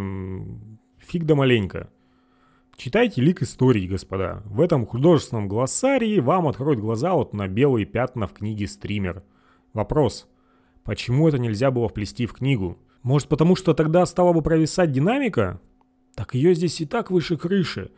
фиг 0.98 1.26
да 1.26 1.36
маленько. 1.36 1.90
Читайте 2.76 3.20
лик 3.22 3.40
истории, 3.40 3.86
господа. 3.86 4.42
В 4.46 4.60
этом 4.60 4.84
художественном 4.84 5.46
глоссарии 5.46 6.18
вам 6.18 6.48
откроют 6.48 6.80
глаза 6.80 7.14
вот 7.14 7.32
на 7.32 7.46
белые 7.46 7.86
пятна 7.86 8.26
в 8.26 8.32
книге 8.32 8.66
«Стример». 8.66 9.22
Вопрос. 9.72 10.28
Почему 10.82 11.28
это 11.28 11.38
нельзя 11.38 11.70
было 11.70 11.88
вплести 11.88 12.26
в 12.26 12.32
книгу? 12.32 12.78
Может 13.02 13.28
потому, 13.28 13.54
что 13.54 13.74
тогда 13.74 14.04
стала 14.06 14.32
бы 14.32 14.42
провисать 14.42 14.90
динамика? 14.90 15.60
Так 16.16 16.34
ее 16.34 16.54
здесь 16.54 16.80
и 16.80 16.84
так 16.84 17.10
выше 17.10 17.36
крыши. 17.36 17.92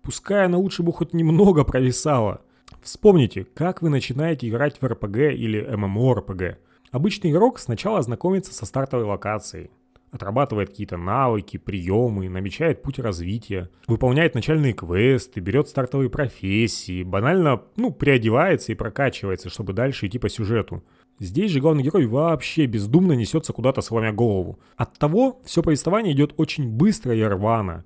Пускай 0.00 0.46
она 0.46 0.56
лучше 0.56 0.82
бы 0.82 0.92
хоть 0.92 1.12
немного 1.12 1.64
провисала. 1.64 2.40
Вспомните, 2.82 3.44
как 3.44 3.82
вы 3.82 3.90
начинаете 3.90 4.48
играть 4.48 4.78
в 4.80 4.84
RPG 4.84 5.34
или 5.34 5.62
MMORPG. 5.62 6.56
Обычный 6.90 7.30
игрок 7.30 7.58
сначала 7.58 8.00
знакомится 8.02 8.54
со 8.54 8.64
стартовой 8.64 9.04
локацией 9.04 9.70
отрабатывает 10.12 10.68
какие-то 10.68 10.98
навыки, 10.98 11.56
приемы, 11.56 12.28
намечает 12.28 12.82
путь 12.82 12.98
развития, 12.98 13.70
выполняет 13.86 14.34
начальные 14.34 14.74
квесты, 14.74 15.40
берет 15.40 15.68
стартовые 15.68 16.10
профессии, 16.10 17.02
банально, 17.02 17.62
ну, 17.76 17.90
приодевается 17.90 18.72
и 18.72 18.76
прокачивается, 18.76 19.48
чтобы 19.48 19.72
дальше 19.72 20.06
идти 20.06 20.18
по 20.18 20.28
сюжету. 20.28 20.84
Здесь 21.18 21.50
же 21.50 21.60
главный 21.60 21.82
герой 21.82 22.06
вообще 22.06 22.66
бездумно 22.66 23.12
несется 23.12 23.54
куда-то 23.54 23.80
сломя 23.80 24.12
голову. 24.12 24.60
От 24.76 24.98
того 24.98 25.40
все 25.44 25.62
повествование 25.62 26.12
идет 26.12 26.34
очень 26.36 26.68
быстро 26.68 27.14
и 27.14 27.22
рвано. 27.22 27.84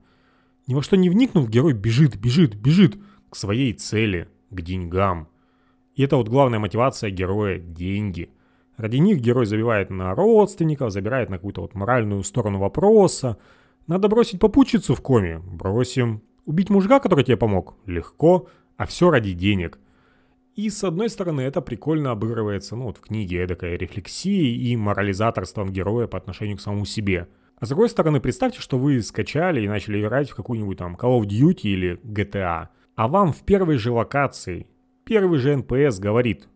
Ни 0.66 0.74
во 0.74 0.82
что 0.82 0.96
не 0.96 1.08
вникнув, 1.08 1.48
герой 1.48 1.74
бежит, 1.74 2.16
бежит, 2.16 2.56
бежит 2.56 2.98
к 3.30 3.36
своей 3.36 3.72
цели, 3.72 4.28
к 4.50 4.60
деньгам. 4.62 5.28
И 5.94 6.02
это 6.02 6.16
вот 6.16 6.28
главная 6.28 6.58
мотивация 6.58 7.10
героя– 7.10 7.58
деньги– 7.60 8.30
Ради 8.76 8.96
них 8.96 9.20
герой 9.20 9.46
забивает 9.46 9.90
на 9.90 10.14
родственников, 10.14 10.92
забирает 10.92 11.30
на 11.30 11.36
какую-то 11.36 11.62
вот 11.62 11.74
моральную 11.74 12.22
сторону 12.22 12.58
вопроса. 12.58 13.38
Надо 13.86 14.08
бросить 14.08 14.40
попутчицу 14.40 14.94
в 14.94 15.00
коме? 15.00 15.38
Бросим. 15.38 16.22
Убить 16.44 16.70
мужика, 16.70 17.00
который 17.00 17.24
тебе 17.24 17.36
помог? 17.36 17.74
Легко. 17.86 18.48
А 18.76 18.86
все 18.86 19.10
ради 19.10 19.32
денег. 19.32 19.78
И 20.54 20.70
с 20.70 20.84
одной 20.84 21.10
стороны 21.10 21.42
это 21.42 21.60
прикольно 21.60 22.12
обыгрывается, 22.12 22.76
ну 22.76 22.84
вот 22.84 22.96
в 22.96 23.02
книге 23.02 23.42
эдакой 23.42 23.76
рефлексии 23.76 24.70
и 24.70 24.76
морализаторством 24.76 25.70
героя 25.70 26.06
по 26.06 26.16
отношению 26.16 26.56
к 26.56 26.62
самому 26.62 26.86
себе. 26.86 27.28
А 27.58 27.66
с 27.66 27.68
другой 27.68 27.90
стороны, 27.90 28.20
представьте, 28.20 28.60
что 28.60 28.78
вы 28.78 29.02
скачали 29.02 29.62
и 29.62 29.68
начали 29.68 30.00
играть 30.00 30.30
в 30.30 30.34
какую-нибудь 30.34 30.78
там 30.78 30.96
Call 30.96 31.20
of 31.20 31.26
Duty 31.26 31.62
или 31.62 32.00
GTA, 32.04 32.68
а 32.94 33.08
вам 33.08 33.32
в 33.32 33.42
первой 33.42 33.76
же 33.76 33.92
локации 33.92 34.66
первый 35.04 35.38
же 35.38 35.54
NPS 35.54 36.00
говорит, 36.00 36.48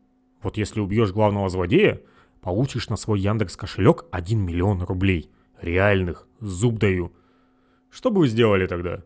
вот 0.43 0.57
если 0.57 0.81
убьешь 0.81 1.13
главного 1.13 1.49
злодея, 1.49 2.01
получишь 2.41 2.89
на 2.89 2.97
свой 2.97 3.21
Яндекс 3.21 3.57
кошелек 3.57 4.05
1 4.11 4.39
миллион 4.39 4.83
рублей. 4.83 5.31
Реальных, 5.61 6.27
зуб 6.41 6.79
даю. 6.79 7.13
Что 7.91 8.11
бы 8.11 8.21
вы 8.21 8.29
сделали 8.29 8.67
тогда? 8.67 9.03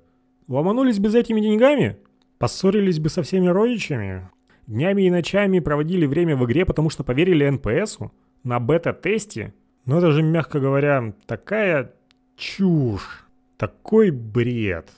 Ломанулись 0.47 0.99
бы 0.99 1.09
за 1.09 1.19
этими 1.19 1.41
деньгами? 1.41 1.97
Поссорились 2.39 3.01
бы 3.01 3.09
со 3.09 3.23
всеми 3.23 3.49
родичами? 3.49 4.31
Днями 4.67 5.03
и 5.03 5.11
ночами 5.11 5.59
проводили 5.59 6.07
время 6.07 6.37
в 6.37 6.45
игре, 6.45 6.65
потому 6.65 6.91
что 6.91 7.05
поверили 7.05 7.49
НПСу? 7.49 8.13
На 8.43 8.61
бета-тесте? 8.61 9.55
Ну 9.87 9.99
это 9.99 10.11
же, 10.13 10.23
мягко 10.23 10.61
говоря, 10.61 11.15
такая 11.27 11.95
чушь. 12.37 13.27
Такой 13.57 14.11
бред. 14.11 14.91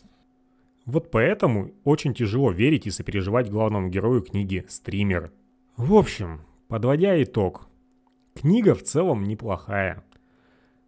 Вот 0.84 1.10
поэтому 1.10 1.72
очень 1.84 2.14
тяжело 2.14 2.52
верить 2.52 2.86
и 2.86 2.90
сопереживать 2.90 3.50
главному 3.50 3.88
герою 3.88 4.22
книги 4.22 4.64
«Стример». 4.68 5.32
В 5.76 5.94
общем, 5.94 6.40
подводя 6.68 7.20
итог, 7.22 7.68
книга 8.40 8.74
в 8.74 8.82
целом 8.82 9.24
неплохая. 9.24 10.04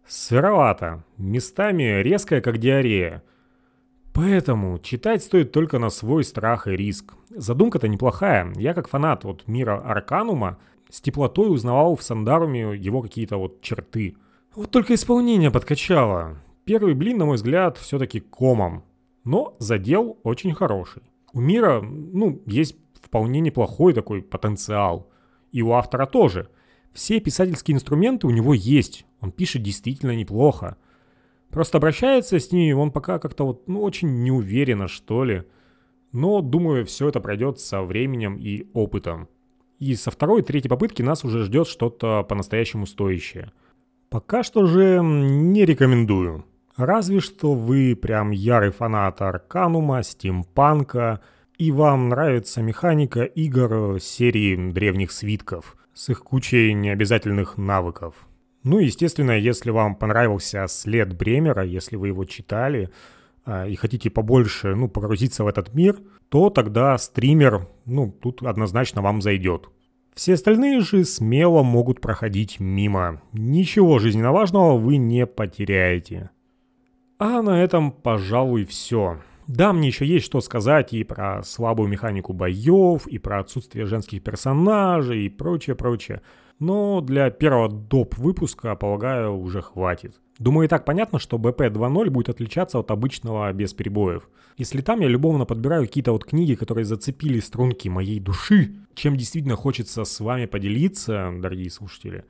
Сыровато, 0.07 1.03
местами 1.17 2.01
резкая, 2.01 2.41
как 2.41 2.57
диарея. 2.57 3.23
Поэтому 4.13 4.79
читать 4.79 5.23
стоит 5.23 5.51
только 5.51 5.79
на 5.79 5.89
свой 5.89 6.23
страх 6.23 6.67
и 6.67 6.71
риск. 6.71 7.13
Задумка-то 7.29 7.87
неплохая. 7.87 8.51
Я 8.55 8.73
как 8.73 8.89
фанат 8.89 9.23
вот 9.23 9.47
мира 9.47 9.79
Арканума 9.79 10.57
с 10.89 10.99
теплотой 11.01 11.53
узнавал 11.53 11.95
в 11.95 12.03
Сандаруме 12.03 12.75
его 12.75 13.01
какие-то 13.01 13.37
вот 13.37 13.61
черты. 13.61 14.17
Вот 14.55 14.71
только 14.71 14.95
исполнение 14.95 15.51
подкачало. 15.51 16.37
Первый 16.65 16.95
блин, 16.95 17.17
на 17.17 17.25
мой 17.25 17.35
взгляд, 17.35 17.77
все-таки 17.77 18.19
комом. 18.19 18.83
Но 19.23 19.55
задел 19.59 20.17
очень 20.23 20.53
хороший. 20.53 21.03
У 21.33 21.39
мира, 21.39 21.81
ну, 21.81 22.41
есть 22.45 22.75
вполне 23.01 23.39
неплохой 23.39 23.93
такой 23.93 24.21
потенциал. 24.21 25.09
И 25.51 25.61
у 25.61 25.71
автора 25.73 26.05
тоже. 26.05 26.49
Все 26.93 27.19
писательские 27.19 27.75
инструменты 27.75 28.27
у 28.27 28.31
него 28.31 28.53
есть. 28.53 29.05
Он 29.21 29.31
пишет 29.31 29.63
действительно 29.63 30.15
неплохо. 30.15 30.77
Просто 31.49 31.77
обращается 31.77 32.39
с 32.39 32.51
ними 32.51 32.73
он 32.73 32.91
пока 32.91 33.19
как-то 33.19 33.45
вот, 33.45 33.67
ну, 33.67 33.81
очень 33.81 34.23
неуверенно, 34.23 34.87
что 34.87 35.23
ли. 35.23 35.43
Но, 36.11 36.41
думаю, 36.41 36.85
все 36.85 37.09
это 37.09 37.19
пройдет 37.19 37.59
со 37.59 37.81
временем 37.81 38.37
и 38.37 38.67
опытом. 38.73 39.27
И 39.79 39.95
со 39.95 40.11
второй 40.11 40.41
и 40.41 40.43
третьей 40.43 40.69
попытки 40.69 41.01
нас 41.01 41.23
уже 41.23 41.43
ждет 41.43 41.67
что-то 41.67 42.23
по-настоящему 42.23 42.85
стоящее. 42.85 43.51
Пока 44.09 44.43
что 44.43 44.65
же 44.65 44.99
не 45.01 45.65
рекомендую. 45.65 46.45
Разве 46.75 47.19
что 47.19 47.53
вы 47.53 47.95
прям 47.95 48.31
ярый 48.31 48.71
фанат 48.71 49.21
Арканума, 49.21 50.01
стимпанка, 50.03 51.21
и 51.57 51.71
вам 51.71 52.09
нравится 52.09 52.61
механика 52.61 53.23
игр 53.23 53.99
серии 53.99 54.71
древних 54.71 55.11
свитков 55.11 55.75
с 55.99 56.07
их 56.07 56.23
кучей 56.23 56.73
необязательных 56.73 57.57
навыков. 57.57 58.15
Ну, 58.63 58.79
естественно, 58.79 59.37
если 59.37 59.69
вам 59.69 59.95
понравился 59.95 60.65
след 60.69 61.13
Бремера, 61.13 61.65
если 61.65 61.97
вы 61.97 62.07
его 62.07 62.23
читали 62.23 62.89
а, 63.43 63.67
и 63.67 63.75
хотите 63.75 64.09
побольше, 64.09 64.75
ну, 64.75 64.87
погрузиться 64.87 65.43
в 65.43 65.47
этот 65.47 65.73
мир, 65.73 65.99
то 66.29 66.49
тогда 66.49 66.97
стример, 66.97 67.67
ну, 67.83 68.13
тут 68.13 68.43
однозначно 68.43 69.01
вам 69.01 69.21
зайдет. 69.21 69.69
Все 70.15 70.35
остальные 70.35 70.79
же 70.79 71.03
смело 71.03 71.63
могут 71.63 71.99
проходить 71.99 72.61
мимо. 72.61 73.21
Ничего 73.33 73.99
жизненно 73.99 74.31
важного 74.31 74.77
вы 74.77 74.95
не 74.95 75.25
потеряете. 75.25 76.29
А 77.17 77.41
на 77.41 77.61
этом, 77.61 77.91
пожалуй, 77.91 78.63
все. 78.63 79.19
Да, 79.49 79.73
мне 79.73 79.87
еще 79.87 80.05
есть 80.05 80.27
что 80.27 80.41
сказать 80.41 80.93
и 80.93 81.03
про 81.03 81.41
слабую 81.41 81.89
механику 81.89 82.33
боев, 82.33 83.07
и 83.07 83.17
про 83.17 83.39
отсутствие 83.39 83.87
женских 83.87 84.21
персонажей, 84.21 85.25
и 85.25 85.29
прочее-прочее. 85.29 86.21
Но 86.59 87.01
для 87.01 87.31
первого 87.31 87.67
доп. 87.67 88.15
выпуска, 88.19 88.75
полагаю, 88.75 89.35
уже 89.35 89.63
хватит. 89.63 90.21
Думаю, 90.37 90.65
и 90.65 90.69
так 90.69 90.85
понятно, 90.85 91.17
что 91.17 91.37
BP 91.37 91.71
2.0 91.71 92.09
будет 92.11 92.29
отличаться 92.29 92.77
от 92.77 92.91
обычного 92.91 93.51
без 93.51 93.73
перебоев. 93.73 94.29
Если 94.57 94.81
там 94.81 94.99
я 94.99 95.07
любовно 95.07 95.45
подбираю 95.45 95.87
какие-то 95.87 96.11
вот 96.11 96.25
книги, 96.25 96.53
которые 96.53 96.85
зацепили 96.85 97.39
струнки 97.39 97.87
моей 97.87 98.19
души, 98.19 98.75
чем 98.93 99.17
действительно 99.17 99.55
хочется 99.55 100.03
с 100.03 100.19
вами 100.19 100.45
поделиться, 100.45 101.33
дорогие 101.35 101.71
слушатели, 101.71 102.23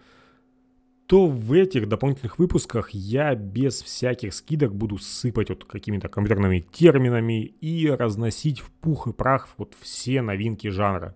то 1.09 1.25
в 1.25 1.53
этих 1.53 1.89
дополнительных 1.89 2.37
выпусках 2.37 2.91
я 2.91 3.33
без 3.33 3.81
всяких 3.81 4.31
скидок 4.31 4.75
буду 4.75 4.99
сыпать 4.99 5.49
вот 5.49 5.65
какими-то 5.65 6.07
компьютерными 6.07 6.59
терминами 6.59 7.45
и 7.45 7.89
разносить 7.89 8.59
в 8.59 8.69
пух 8.69 9.07
и 9.07 9.11
прах 9.11 9.49
вот 9.57 9.73
все 9.81 10.21
новинки 10.21 10.67
жанра. 10.67 11.15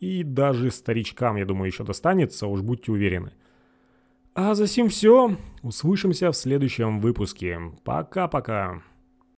И 0.00 0.22
даже 0.22 0.70
старичкам, 0.70 1.36
я 1.36 1.44
думаю, 1.44 1.66
еще 1.66 1.84
достанется, 1.84 2.46
уж 2.46 2.62
будьте 2.62 2.90
уверены. 2.90 3.32
А 4.34 4.54
за 4.54 4.66
сим 4.66 4.88
все. 4.88 5.36
Услышимся 5.60 6.32
в 6.32 6.36
следующем 6.36 6.98
выпуске. 6.98 7.60
Пока-пока. 7.84 8.80